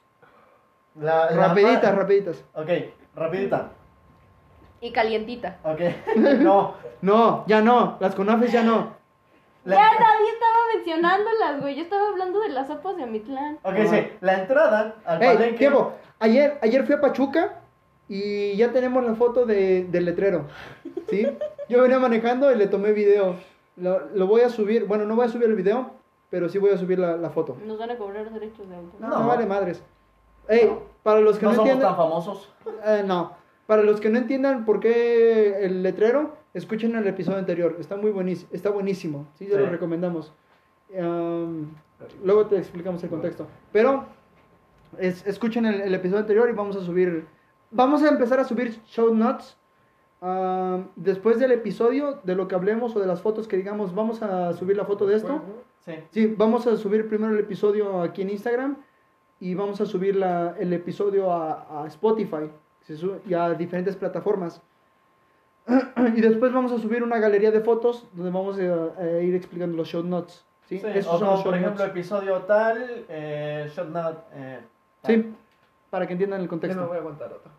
[1.00, 2.44] La, la Rapiditas, rapiditas.
[2.54, 2.68] Ok,
[3.16, 3.70] rapidita.
[4.80, 5.58] Y calientita.
[5.64, 5.80] Ok.
[6.40, 6.74] No.
[7.00, 7.96] No, ya no.
[8.00, 8.94] Las conafes ya no.
[9.64, 11.76] La- Ya nadie estaba mencionándolas, güey.
[11.76, 13.58] Yo estaba hablando de las sopas de Amitlán.
[13.62, 14.06] Ok, sí.
[14.20, 15.58] La entrada al Ey, palenque.
[15.58, 15.92] tiempo.
[16.18, 17.60] Ayer, ayer fui a Pachuca
[18.08, 20.46] y ya tenemos la foto de, del letrero.
[21.08, 21.26] ¿Sí?
[21.68, 23.36] Yo venía manejando y le tomé video.
[23.76, 24.84] Lo, lo voy a subir.
[24.86, 25.92] Bueno, no voy a subir el video,
[26.30, 27.56] pero sí voy a subir la, la foto.
[27.66, 29.00] Nos van a cobrar derechos de autor.
[29.00, 29.20] No, No.
[29.20, 29.82] no vale madres.
[30.48, 30.70] Ey,
[31.02, 31.96] para los que No no, somos entiendan.
[31.96, 32.52] tan famosos.
[32.84, 33.32] Eh, no.
[33.66, 37.76] Para los que no entiendan por qué el letrero, escuchen el episodio anterior.
[37.78, 38.50] Está muy buenísimo.
[38.52, 39.26] Está buenísimo.
[39.38, 39.58] Sí, se Sí.
[39.58, 40.32] lo recomendamos.
[40.94, 41.68] Um,
[42.24, 43.46] luego te explicamos el contexto.
[43.72, 44.04] Pero
[44.98, 47.24] es- escuchen el, el episodio anterior y vamos a subir.
[47.70, 49.56] Vamos a empezar a subir show notes.
[50.22, 54.22] Um, después del episodio, de lo que hablemos o de las fotos que digamos, vamos
[54.22, 55.42] a subir la foto de esto.
[55.84, 55.94] Sí.
[56.10, 58.76] Sí, vamos a subir primero el episodio aquí en Instagram
[59.40, 62.50] y vamos a subir la- el episodio a, a Spotify
[63.28, 64.62] y a diferentes plataformas.
[66.16, 69.76] y después vamos a subir una galería de fotos donde vamos a, a ir explicando
[69.76, 70.44] los show notes.
[70.66, 70.78] ¿sí?
[70.78, 71.90] Sí, Esos o son como, los por ejemplo, notes.
[71.90, 74.60] episodio tal, eh, shot not, eh,
[75.02, 75.14] tal.
[75.14, 75.32] Sí,
[75.90, 76.86] para que entiendan el Ya no contexto.
[76.88, 77.50] voy a aguantar otro.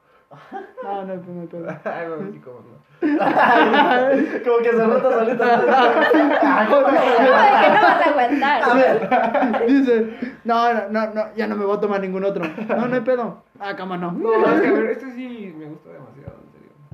[0.84, 1.68] No, no, hay- no hay pedo.
[1.86, 2.84] Ay, no, sí, cómo no.
[4.46, 6.66] como que se rota solita.
[6.70, 8.64] ¿Cómo de que no vas a aguantar?
[8.64, 12.44] A ver, Dice, no, no, no, no, ya no me voy a tomar ningún otro.
[12.70, 13.44] No, no hay pedo.
[13.60, 14.12] Ah, cama no.
[14.14, 16.43] No, es que a ver, este sí me gusta demasiado.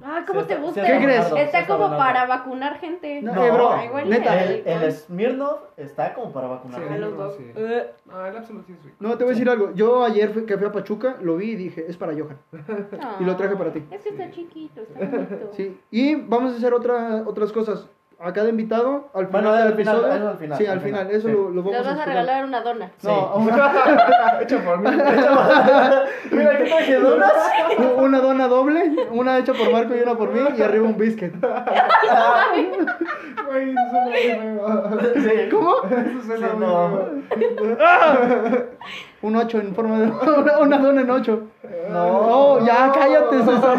[0.04, 0.82] Ah, ¿cómo te gusta?
[1.38, 3.22] Está como para vacunar gente.
[3.22, 3.70] No, No, bro,
[4.06, 4.44] neta.
[4.44, 6.82] El, el Smirnoff está como para vacunar.
[6.82, 7.32] Los no.
[7.56, 8.96] Eh, No, el Absolute sí es rico.
[9.00, 9.74] No, te voy a decir algo.
[9.74, 12.38] Yo ayer fui- que fui a Pachuca, lo vi y dije, es para Johan.
[13.20, 13.84] Y lo traje para ti.
[13.92, 15.50] Es que está chiquito, está bonito.
[15.54, 17.88] Sí, y vamos a hacer otra, otras cosas.
[18.22, 20.16] A cada invitado, al final Bueno, del al final, episodio.
[20.18, 21.34] eso al final, sí, al al final, final, eso sí.
[21.34, 22.92] lo, lo vamos Les vas a regalar una dona.
[23.02, 23.42] No, Sí.
[23.48, 23.72] una,
[24.42, 24.90] Hecho por mí.
[26.32, 27.32] Mira, ¿qué traje donas?
[27.98, 31.34] una dona doble, una hecha por Marco y una por mí, y arriba un biscuit.
[33.50, 33.98] Güey, eso.
[35.16, 35.50] Sí.
[35.50, 35.76] ¿Cómo?
[35.90, 37.00] Eso suena Sí, no.
[39.22, 40.08] Un 8 en forma de.
[40.08, 41.44] Una, una dona en 8.
[41.90, 42.60] No.
[42.60, 43.78] No, ya cállate, César.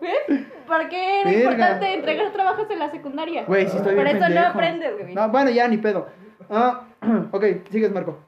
[0.00, 0.41] ¿Ves?
[0.78, 1.42] ¿Por qué era Verga.
[1.52, 3.44] importante entregar trabajos en la secundaria?
[3.44, 4.48] Güey, si estoy Por bien eso no pendejo.
[4.50, 5.14] aprendes, güey.
[5.14, 6.08] No, bueno, ya ni pedo.
[6.50, 6.82] Ah,
[7.32, 8.18] ok, sigues, Marco.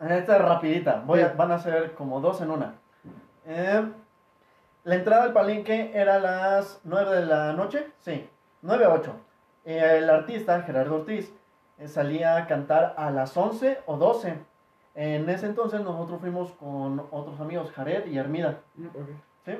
[0.00, 1.02] Esta es rapidita.
[1.06, 1.34] Voy a- Sí.
[1.36, 2.74] van a ser como dos en una.
[3.46, 3.82] Eh,
[4.84, 7.86] la entrada al palenque era a las 9 de la noche.
[8.00, 8.28] Sí,
[8.62, 9.14] 9 a 8.
[9.64, 11.32] Eh, el artista, Gerardo Ortiz,
[11.78, 14.34] eh, salía a cantar a las 11 o 12.
[14.94, 18.58] En ese entonces nosotros fuimos con otros amigos, Jared y Hermida.
[18.74, 18.86] Mm.
[19.46, 19.52] ¿sí?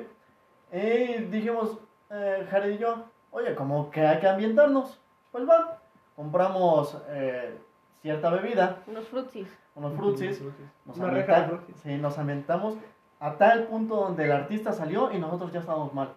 [0.77, 1.77] Y dijimos,
[2.13, 4.99] eh, Jared y yo, oye, como que hay que ambientarnos.
[5.31, 5.79] Pues va,
[6.15, 7.57] compramos eh,
[8.01, 9.47] cierta bebida, Unos frutsis.
[9.75, 10.41] unos frutsis.
[10.85, 11.75] Nos, ambienta- frutsis.
[11.77, 12.75] sí, nos ambientamos
[13.19, 16.13] a tal punto donde el artista salió y nosotros ya estábamos mal.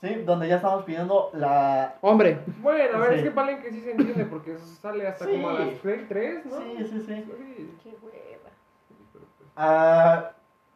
[0.00, 0.14] ¿sí?
[0.24, 1.96] Donde ya estamos pidiendo la...
[2.00, 3.16] Hombre, Bueno, a ver, Sí.
[3.18, 5.32] es que Palenque sí se entiende porque sale hasta Sí.
[5.32, 6.56] como a las 3, ¿no?
[6.58, 7.24] Sí, sí, sí.
[7.24, 8.50] Sí, Qué hueva.
[9.56, 10.30] Ah,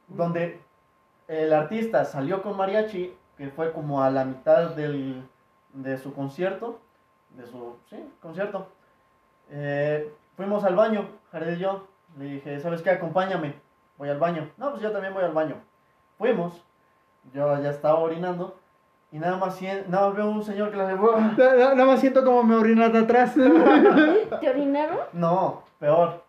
[0.09, 0.61] donde
[1.29, 3.15] el artista salió con mariachi,
[3.45, 5.23] que fue como a la mitad del,
[5.75, 6.79] de su concierto,
[7.37, 8.69] de su, sí, concierto.
[9.51, 11.87] Eh, fuimos al baño, Jared y yo.
[12.19, 12.91] Le dije, ¿sabes qué?
[12.91, 13.55] Acompáñame.
[13.99, 14.49] Voy al baño.
[14.57, 15.57] No, pues yo también voy al baño.
[16.17, 16.63] Fuimos.
[17.35, 18.57] Yo ya estaba orinando.
[19.13, 20.95] Y nada más, nada más veo un señor que le hace...
[20.95, 23.35] na- na- nada más siento como me orinas de atrás.
[24.41, 24.99] ¿Te orinaron?
[25.13, 26.23] No, peor.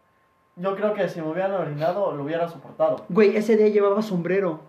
[0.57, 3.05] Yo creo que si me hubieran orinado, lo hubiera soportado.
[3.09, 4.59] Güey, ese día llevaba sombrero.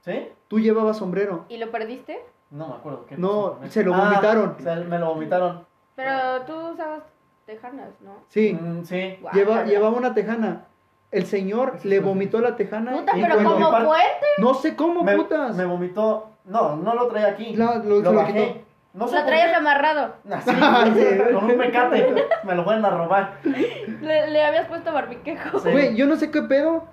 [0.00, 0.28] ¿Sí?
[0.48, 1.44] Tú llevabas sombrero.
[1.48, 2.20] ¿Y lo perdiste?
[2.50, 3.06] No me acuerdo.
[3.06, 4.56] ¿qué No, se lo Ah, vomitaron.
[4.58, 5.66] se- me lo vomitaron.
[5.96, 7.02] Pero tú usabas
[7.46, 8.12] tejanas, ¿no?
[8.28, 9.18] Sí, Mm, sí.
[9.32, 10.64] lleva, llevaba una tejana.
[11.10, 12.92] El señor le vomitó la tejana.
[12.92, 14.26] Puta, pero como fuerte.
[14.38, 15.56] No sé cómo, Me, putas.
[15.56, 16.30] me vomitó.
[16.44, 17.54] No, no lo traía aquí.
[17.56, 18.32] La- lo- se lo lo bajé.
[18.32, 18.66] quitó.
[18.94, 20.14] No sé Lo traías amarrado.
[20.30, 21.32] Así, Sí.
[21.34, 22.14] con un pecate.
[22.44, 23.38] Me lo van a robar.
[23.44, 25.58] Le, le habías puesto barbiquejo.
[25.58, 25.70] Sí.
[25.70, 26.84] Güey, yo no sé qué pedo.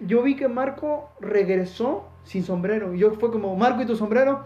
[0.00, 2.94] Yo vi que Marco regresó sin sombrero.
[2.94, 4.44] Y yo fue como, Marco, ¿y tu sombrero?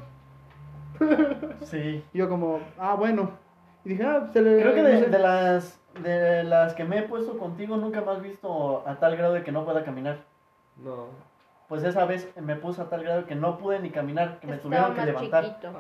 [1.63, 2.03] Sí.
[2.13, 3.31] Y yo como, ah, bueno.
[3.85, 4.61] Y dije, ah, se le...
[4.61, 8.23] Creo que no de, las de las que me he puesto contigo nunca me has
[8.23, 10.19] visto a tal grado de que no pueda caminar.
[10.83, 11.07] no.
[11.69, 14.55] Pues esa vez me puse a tal grado que no pude ni caminar, que me
[14.55, 15.45] Estaba tuvieron que más levantar.
[15.45, 15.73] chiquito.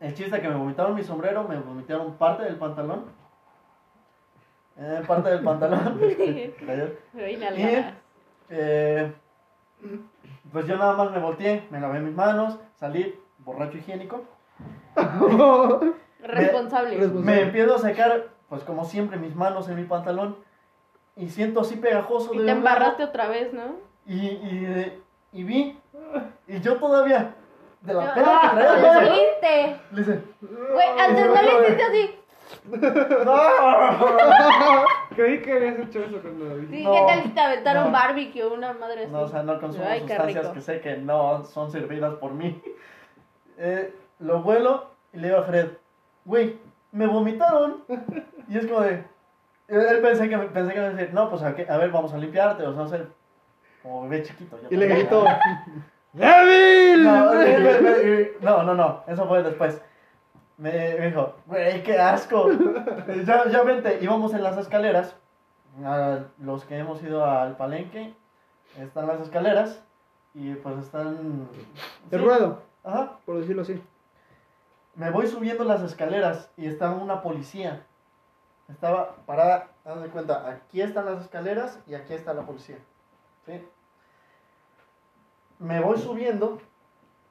[0.00, 3.04] El chiste que me vomitaron mi sombrero, me vomitaron parte del pantalón.
[4.76, 6.00] Eh, parte del pantalón.
[7.14, 7.94] Nalgadas.
[8.50, 9.12] Eh,
[10.52, 14.22] pues yo nada más me volteé, me lavé mis manos, salí borracho higiénico.
[16.20, 16.96] Responsable.
[16.96, 17.20] Responsable.
[17.20, 20.36] Me empiezo a secar, pues como siempre, mis manos en mi pantalón.
[21.16, 23.76] Y siento así pegajoso Y de te un lado, embarraste otra vez, ¿no?
[24.06, 25.00] Y, y,
[25.32, 25.78] y vi.
[26.46, 27.34] Y yo todavía,
[27.82, 29.76] de la No, pena que no, traía, lo le hice- viste.
[29.92, 30.22] le hice.
[30.40, 32.14] Güey, antes no le hiciste así.
[35.18, 36.68] Creí que habías hecho eso cuando lo.
[36.68, 37.90] Sí, No, ¿qué tal si te aventaron no.
[37.92, 39.12] barbecue una madre así?
[39.12, 42.62] No, o sea, no consumo Ay, sustancias que sé que no son servidas por mí.
[43.60, 45.70] Eh, lo vuelo y le digo a Fred,
[46.24, 46.56] güey,
[46.92, 47.82] me vomitaron.
[48.48, 49.02] Y es como de.
[49.66, 51.76] Él pensé que, me- pensé que me iba a decir, no, pues a, qué- a
[51.76, 53.02] ver, vamos a limpiarte, o sea, no sé,
[53.82, 54.56] como bebé chiquito.
[54.62, 55.24] yo Y le gritó,
[56.12, 57.02] ¡Débil!
[57.04, 59.82] Me- me- no, no, no, eso fue después.
[60.58, 62.50] Me, dijo, güey, qué asco.
[63.24, 65.14] ya, ya vente, íbamos en las escaleras.
[65.84, 68.12] a los que hemos ido al palenque,
[68.76, 69.82] están las escaleras.
[70.34, 71.48] Y pues están.
[72.10, 73.18] El sí, ruedo, Ajá.
[73.24, 73.80] por decirlo así.
[74.96, 77.84] Me voy subiendo las escaleras y estaba una policía.
[78.68, 82.78] Estaba parada, haz de cuenta, aquí están las escaleras y aquí está la policía.
[83.46, 83.64] ¿Sí?
[85.60, 86.58] Me voy subiendo,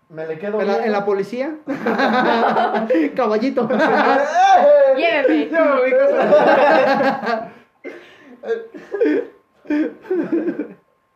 [0.10, 1.00] me le quedo En la, en viendo.
[1.00, 1.56] la policía.
[3.16, 3.68] Caballito.
[4.98, 5.50] Lléveme.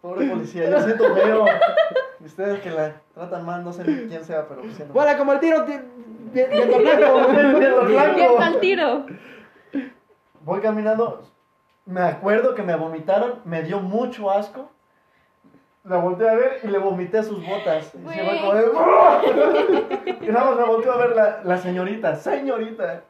[0.02, 1.46] Pobre policía, yo siento feo.
[2.26, 5.34] Ustedes que la tratan mal, no sé ni quién sea, pero me siento Vuela como
[5.34, 5.80] el tiro de,
[6.34, 8.40] de, de blanco.
[8.40, 9.06] Al tiro.
[10.42, 11.24] Voy caminando,
[11.86, 14.70] me acuerdo que me vomitaron, me dio mucho asco.
[15.84, 17.94] La volteé a ver y le vomité sus botas.
[17.96, 19.22] Y, se fue como de, ¡Oh!
[20.22, 23.02] y nada más me volteó a ver la, la señorita, señorita,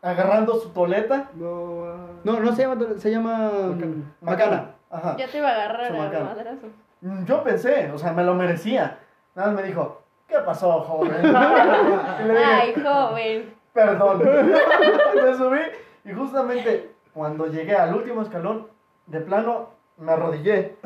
[0.00, 1.28] agarrando su toleta.
[1.34, 2.06] No, ah.
[2.24, 4.04] No, no se llama, se llama Macana.
[4.20, 4.70] Macana.
[4.90, 5.16] Ajá.
[5.18, 6.66] Ya te iba a agarrar a madrazo.
[7.02, 8.98] Mm, Yo pensé, o sea, me lo merecía.
[9.34, 11.12] Nada más me dijo, ¿qué pasó, joven?
[11.22, 13.54] y le dije, Ay, joven.
[13.72, 14.22] Perdón.
[15.14, 15.60] me subí
[16.04, 18.68] y justamente cuando llegué al último escalón,
[19.06, 20.76] de plano me arrodillé.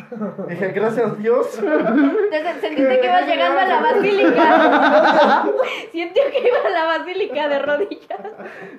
[0.49, 1.51] Dije, gracias Dios.
[1.53, 5.45] Te se- Sentiste que ibas llegando a la basílica.
[5.93, 8.21] Sintió que iba a la basílica de rodillas.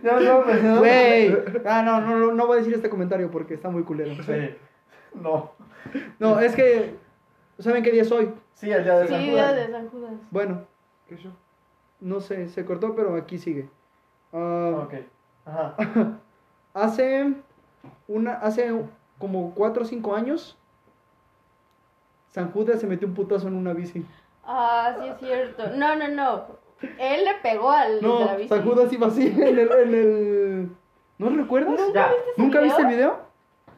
[0.03, 0.80] Ya me estaba pensando.
[0.80, 1.38] Güey.
[1.65, 4.21] Ah, no, no, no, no voy a decir este comentario porque está muy culero.
[4.23, 4.55] Sí.
[5.15, 5.51] No.
[6.19, 6.95] No, es que.
[7.59, 8.32] ¿Saben qué día es hoy?
[8.53, 9.55] Sí, el día de San Sí, Judas.
[9.55, 10.11] día de San Judas.
[10.30, 10.61] Bueno,
[11.07, 11.32] ¿Qué show?
[11.99, 13.67] no sé, se cortó, pero aquí sigue.
[14.34, 14.93] Ah, Ok.
[15.45, 15.75] Ajá.
[16.73, 17.34] Hace
[18.07, 18.71] una, hace
[19.20, 20.57] como 4 o 5 años,
[22.30, 24.05] San Judas se metió un putazo en una bici.
[24.43, 25.63] Ah, sí es cierto.
[25.76, 26.45] No, no, no.
[26.99, 28.49] Él le pegó al de la No, bici.
[28.49, 30.70] San Judas iba así en el, en el...
[31.18, 31.80] ¿No lo recuerdas?
[31.93, 32.07] Ya.
[32.11, 32.63] ese ¿Nunca video?
[32.63, 33.26] viste el video?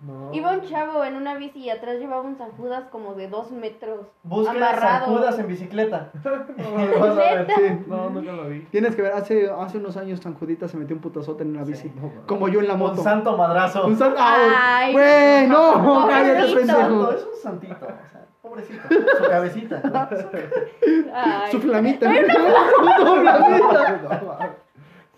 [0.02, 0.34] No.
[0.34, 3.52] Iba un chavo en una bici y atrás llevaba un San Judas como de dos
[3.52, 4.08] metros.
[4.24, 5.02] Busca.
[5.06, 6.12] Judas en bicicleta.
[6.24, 7.48] No, Vas a ver.
[7.48, 7.84] Sí.
[7.88, 8.62] no, nunca lo vi.
[8.72, 11.64] Tienes que ver, hace, hace unos años San Judita se metió un putazote en una
[11.64, 11.92] bici.
[11.96, 12.12] No.
[12.28, 13.00] Como yo en la moto.
[13.00, 13.86] Un santo madrazo.
[13.88, 16.08] Un san- Ay, ¡Güey, no!
[16.08, 17.12] ¡Cállate, Es un santo, pendejo!
[17.12, 17.74] es un santito.
[17.76, 17.80] o
[18.12, 18.26] sea.
[18.42, 18.82] Pobrecito,
[19.18, 19.82] su cabecita.
[21.52, 22.10] Su flamita.
[23.00, 24.56] Su flamita.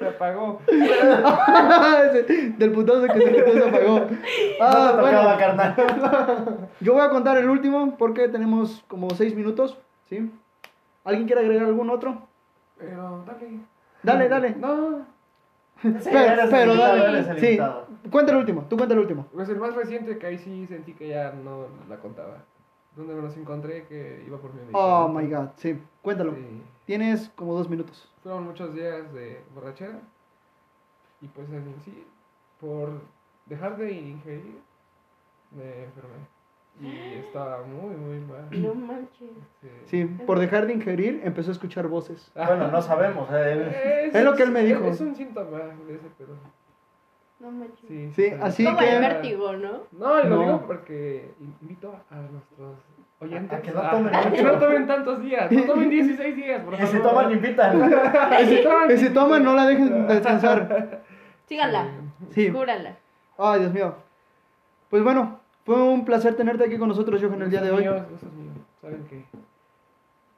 [0.02, 0.60] Se apagó.
[2.58, 4.00] Del putazo que se quitó se apagó.
[4.00, 4.08] No
[4.60, 5.76] Ah, tocaba, bueno, carnal.
[6.82, 9.78] yo voy a contar el último porque tenemos como seis minutos.
[10.10, 10.32] ¿Sí?
[11.04, 12.28] ¿Alguien quiere agregar algún otro?
[12.78, 13.60] Pero, dale.
[14.04, 14.56] Dale, dale.
[14.60, 15.06] No.
[15.82, 17.40] Sí, Pero- pero dale.
[17.40, 17.60] Sí.
[18.12, 19.26] Cuenta el último, tú cuenta el último.
[19.34, 22.38] Pues el más reciente que ahí sí sentí que ya no la contaba.
[22.96, 25.20] Donde me los encontré que iba por mi Oh medicamento.
[25.20, 26.34] my god, sí, cuéntalo.
[26.36, 26.62] Sí.
[26.92, 28.12] Tienes como dos minutos.
[28.22, 30.02] Fueron muchos días de borrachera.
[31.22, 32.06] Y pues en sí,
[32.60, 32.90] por
[33.46, 34.60] dejar de ingerir,
[35.52, 36.18] me enfermé.
[36.82, 38.46] Y estaba muy, muy mal.
[38.52, 39.30] No manches.
[39.86, 42.30] Sí, por dejar de ingerir empezó a escuchar voces.
[42.36, 43.30] Bueno, no sabemos.
[43.32, 44.84] eh, Es, Es lo que él me dijo.
[44.84, 46.36] Es un síntoma de ese pedo.
[47.40, 47.88] No manches.
[47.88, 49.84] Sí, Sí, así Como que- el vértigo, ¿no?
[49.94, 50.40] No, lo No.
[50.42, 51.32] digo porque
[51.62, 52.76] invito a nuestros
[53.22, 55.52] oyentes A que no tomen a que no tomen tantos días.
[55.52, 57.10] No tomen 16 días, por Y si favor.
[57.10, 57.92] toman, invitan.
[58.42, 61.02] Y si toman, Que si toman no la dejen descansar.
[61.46, 61.88] Síganla.
[62.32, 62.50] Sí.
[62.50, 62.96] Júrala.
[63.38, 63.96] Ay, Dios mío.
[64.90, 67.84] Pues bueno, fue un placer tenerte aquí con nosotros, Johan, el día de hoy.
[67.84, 68.56] Míos, gustos míos.
[68.82, 69.26] Saben que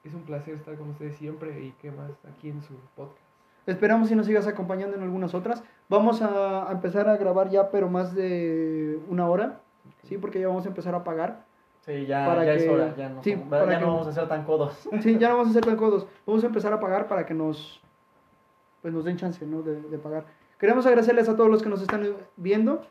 [0.04, 3.20] es un placer estar con ustedes siempre y qué más aquí en su podcast.
[3.66, 5.64] Esperamos si nos sigas acompañando en algunas otras.
[5.88, 9.60] Vamos a, a empezar a grabar ya, pero más de una hora.
[10.04, 11.46] Sí, porque ya vamos a empezar a pagar.
[11.86, 12.96] Sí, ya, Para ya es hora.
[12.96, 14.88] Ya, no, sí, para ya que- no vamos a ser tan codos.
[15.02, 16.08] Sí, ya no vamos a hacer tan codos.
[16.26, 17.82] Vamos a empezar a pagar para que nos,
[18.82, 19.62] pues nos den chance, ¿no?
[19.62, 20.26] De, de pagar.
[20.60, 22.08] Queremos agradecerles a todos los que nos están
[22.38, 22.86] viendo.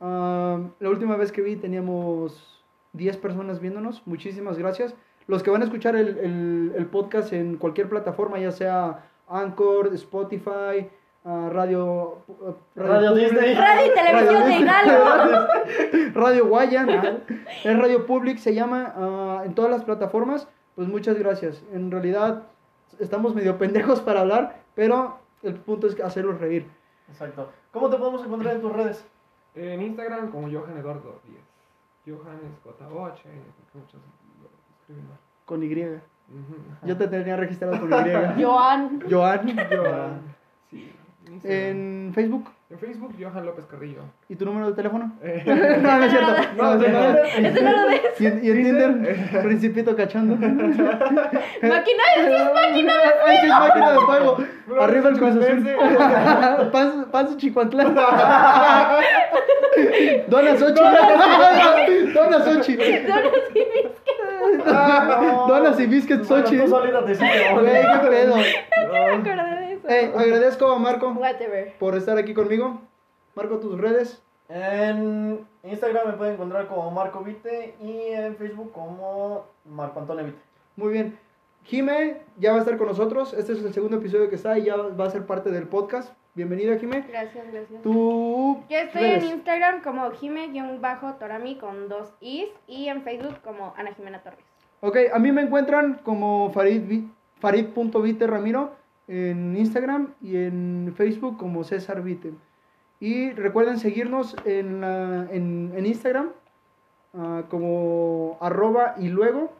[0.00, 2.62] Ah, la última vez que vi teníamos
[2.94, 4.02] 10 personas viéndonos.
[4.06, 4.94] Muchísimas gracias.
[5.26, 9.90] Los que van a escuchar el, el- el podcast en cualquier plataforma, ya sea Anchor,
[9.92, 10.88] Spotify,
[11.24, 12.18] ah, Radio,
[12.74, 13.54] Radio Disney.
[13.54, 14.64] Radio y televisión de Disney.
[14.64, 15.48] Galo.
[16.14, 17.22] Radio Guayan,
[17.64, 20.48] es Radio Public, se llama ah, en todas las plataformas.
[20.74, 21.62] Pues muchas gracias.
[21.72, 22.44] En realidad
[22.98, 26.66] estamos medio pendejos para hablar, pero el punto es hacerlos reír.
[27.08, 27.50] Exacto.
[27.72, 29.04] ¿Cómo te podemos encontrar en tus redes?
[29.54, 32.16] En Instagram como Johan Eduardo 10.
[32.16, 34.00] Johan es J8, porque muchos
[34.40, 34.48] lo
[34.80, 35.18] escriben mal.
[35.44, 36.00] Con Y.
[36.86, 38.42] Yo te tenía registrado con Y.
[38.42, 39.02] Joan.
[39.10, 39.56] Joan.
[39.68, 40.20] Johan.
[40.70, 40.92] Sí.
[41.44, 42.48] En, Facebook.
[42.70, 44.02] En Facebook, Johan López Carrillo.
[44.28, 45.12] ¿Y tu número de teléfono?
[45.22, 45.42] Eh,
[45.82, 46.32] no, no es cierto.
[46.56, 48.20] No, No, no, lo des.
[48.20, 49.42] ¿Y en, y en Tinder?
[49.42, 50.36] Principito cachondo.
[50.36, 51.74] Máquina de
[52.54, 52.92] máquina
[53.32, 54.36] es máquina de fuego.
[54.80, 57.36] Arriba el Cruz Azul.
[57.36, 57.94] Chicuantlán.
[60.28, 60.82] Dona Sochi.
[62.14, 62.78] Dona Sochi.
[65.48, 66.56] Donas y biscuits Sochi.
[66.56, 66.82] Eso.
[69.88, 71.74] Eh, agradezco a Marco Whatever.
[71.78, 72.80] por estar aquí conmigo.
[73.34, 74.22] Marco, tus redes.
[74.48, 80.38] En Instagram me pueden encontrar como Marco Vite y en Facebook como Marco Antonio Vite.
[80.76, 81.18] Muy bien.
[81.64, 83.34] Jime ya va a estar con nosotros.
[83.34, 86.12] Este es el segundo episodio que está y ya va a ser parte del podcast.
[86.34, 87.04] Bienvenida, Jime.
[87.08, 87.82] Gracias, gracias.
[87.82, 88.62] Tú.
[88.70, 89.24] Yo estoy redes.
[89.24, 94.38] en Instagram como Jime-Torami con dos Is y en Facebook como Ana Jimena Torres.
[94.80, 97.10] Ok, a mí me encuentran como Farid, Vi-
[97.40, 98.70] Farid.vite Ramiro
[99.08, 102.32] en Instagram y en Facebook como César Vite.
[103.00, 106.30] Y recuerden seguirnos en, la- en, en Instagram
[107.14, 109.52] ah, como arroba y luego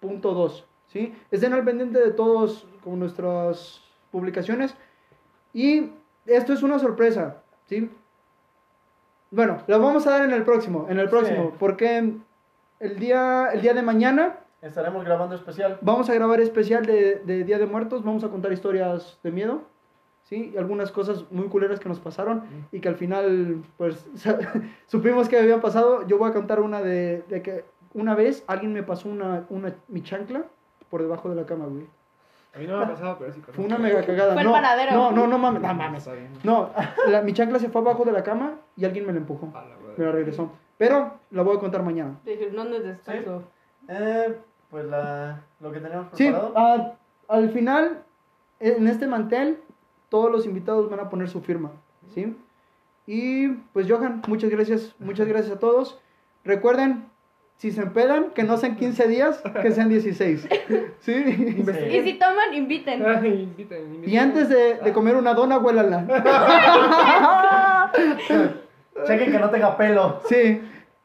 [0.00, 0.66] punto dos.
[0.88, 1.12] ¿sí?
[1.30, 4.74] Estén al pendiente de todos con nuestras publicaciones.
[5.54, 5.90] Y
[6.26, 7.42] esto es una sorpresa.
[7.66, 7.90] ¿sí?
[9.30, 11.56] Bueno, lo vamos a dar en el próximo, en el próximo, Sí.
[11.58, 12.12] porque
[12.80, 15.78] el día, el día de mañana Estaremos grabando especial.
[15.80, 19.62] Vamos a grabar especial de, de Día de Muertos, vamos a contar historias de miedo,
[20.22, 20.52] ¿sí?
[20.54, 24.06] Y algunas cosas muy culeras que nos pasaron y que al final, pues,
[24.86, 26.06] supimos que habían pasado.
[26.06, 29.74] Yo voy a contar una de, de que una vez alguien me pasó una, una,
[29.88, 30.44] mi chancla
[30.88, 31.86] por debajo de la cama, güey.
[32.54, 33.40] A mí no me ha pasado, pero sí.
[33.52, 34.34] Fue una mega cagada.
[34.34, 34.92] Fue el no, panadero.
[34.92, 36.08] no, no, no mames, no mames.
[36.44, 36.70] No,
[37.08, 39.48] la- mi chancla se fue abajo de la cama y alguien me la empujó.
[39.52, 39.64] La.
[39.96, 40.52] Me la regresó.
[40.78, 42.20] Pero la voy a contar mañana.
[42.24, 43.42] Dije, no, no es descanso.
[43.88, 44.36] Eh,
[44.72, 46.52] pues la, lo que teníamos Sí, preparado.
[46.56, 46.92] ah,
[47.28, 48.02] al final,
[48.58, 49.58] en este mantel,
[50.08, 51.70] todos los invitados van a poner su firma,
[52.14, 52.36] ¿sí?
[53.06, 56.00] Y pues Johan, muchas gracias, muchas gracias a todos.
[56.44, 57.04] Recuerden,
[57.58, 60.48] si se empedan, que no sean 15 días, que sean 16,
[61.00, 61.12] ¿sí?
[61.12, 63.04] Y si toman, inviten.
[63.06, 64.10] Ay, inviten, inviten.
[64.10, 66.06] Y antes de, de comer una dona, huélala.
[69.06, 70.20] Chequen que no tenga pelo.
[70.28, 70.60] Sí.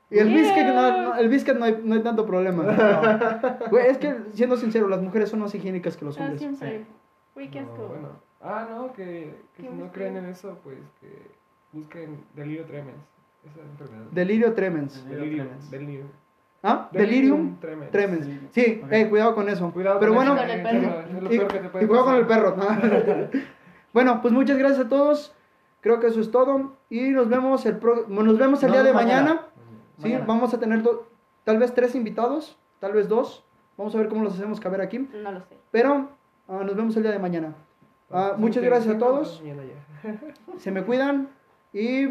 [0.10, 0.38] Y el Yeah.
[0.42, 2.64] biscuit, no, no- el biscuit no, hay, no hay tanto problema.
[3.70, 6.40] Güey, es que, siendo sincero, las mujeres son más higiénicas que los Ah, hombres.
[6.40, 6.86] siempre.
[7.36, 7.88] Uy, qué No, asco.
[7.88, 8.10] bueno.
[8.42, 11.10] Ah, no, que, que ¿Qué si no creen en eso, pues que
[11.74, 12.96] busquen delirio tremens.
[13.46, 14.06] Esa enfermedad.
[14.12, 15.06] Delirio tremens.
[15.10, 15.72] Delirio, Tremens.
[15.72, 16.06] delirio.
[16.64, 16.90] ¿Ah?
[16.92, 17.92] Delirium Tremens.
[17.92, 18.26] Tremens.
[18.26, 18.40] Sí.
[18.52, 18.92] Sí, Ok.
[18.92, 19.72] eh, cuidado con eso.
[19.72, 21.00] Cuidado Pero con bueno, Con el eh, perro.
[21.02, 22.56] Es lo y, peor que te puede y cuidado con el perro.
[23.94, 25.34] bueno, pues muchas gracias a todos.
[25.82, 26.74] Creo que eso es todo.
[26.90, 29.22] Y nos vemos el, pro- nos vemos el No, día de mañana.
[29.22, 29.47] mañana.
[29.98, 30.26] Sí, Mañana.
[30.26, 31.08] vamos a tener do-
[31.44, 33.44] tal vez tres invitados, tal vez dos.
[33.78, 35.00] Vamos a ver cómo los hacemos caber aquí.
[35.14, 35.58] No lo sé.
[35.72, 36.10] Pero
[36.48, 37.54] ah, nos vemos el día de mañana.
[38.12, 39.42] Ah, muchas gracias a todos.
[40.58, 41.30] Se me cuidan
[41.74, 42.08] y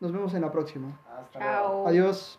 [0.00, 0.88] nos vemos en la próxima.
[1.18, 1.88] Hasta luego.
[1.88, 2.38] Adiós.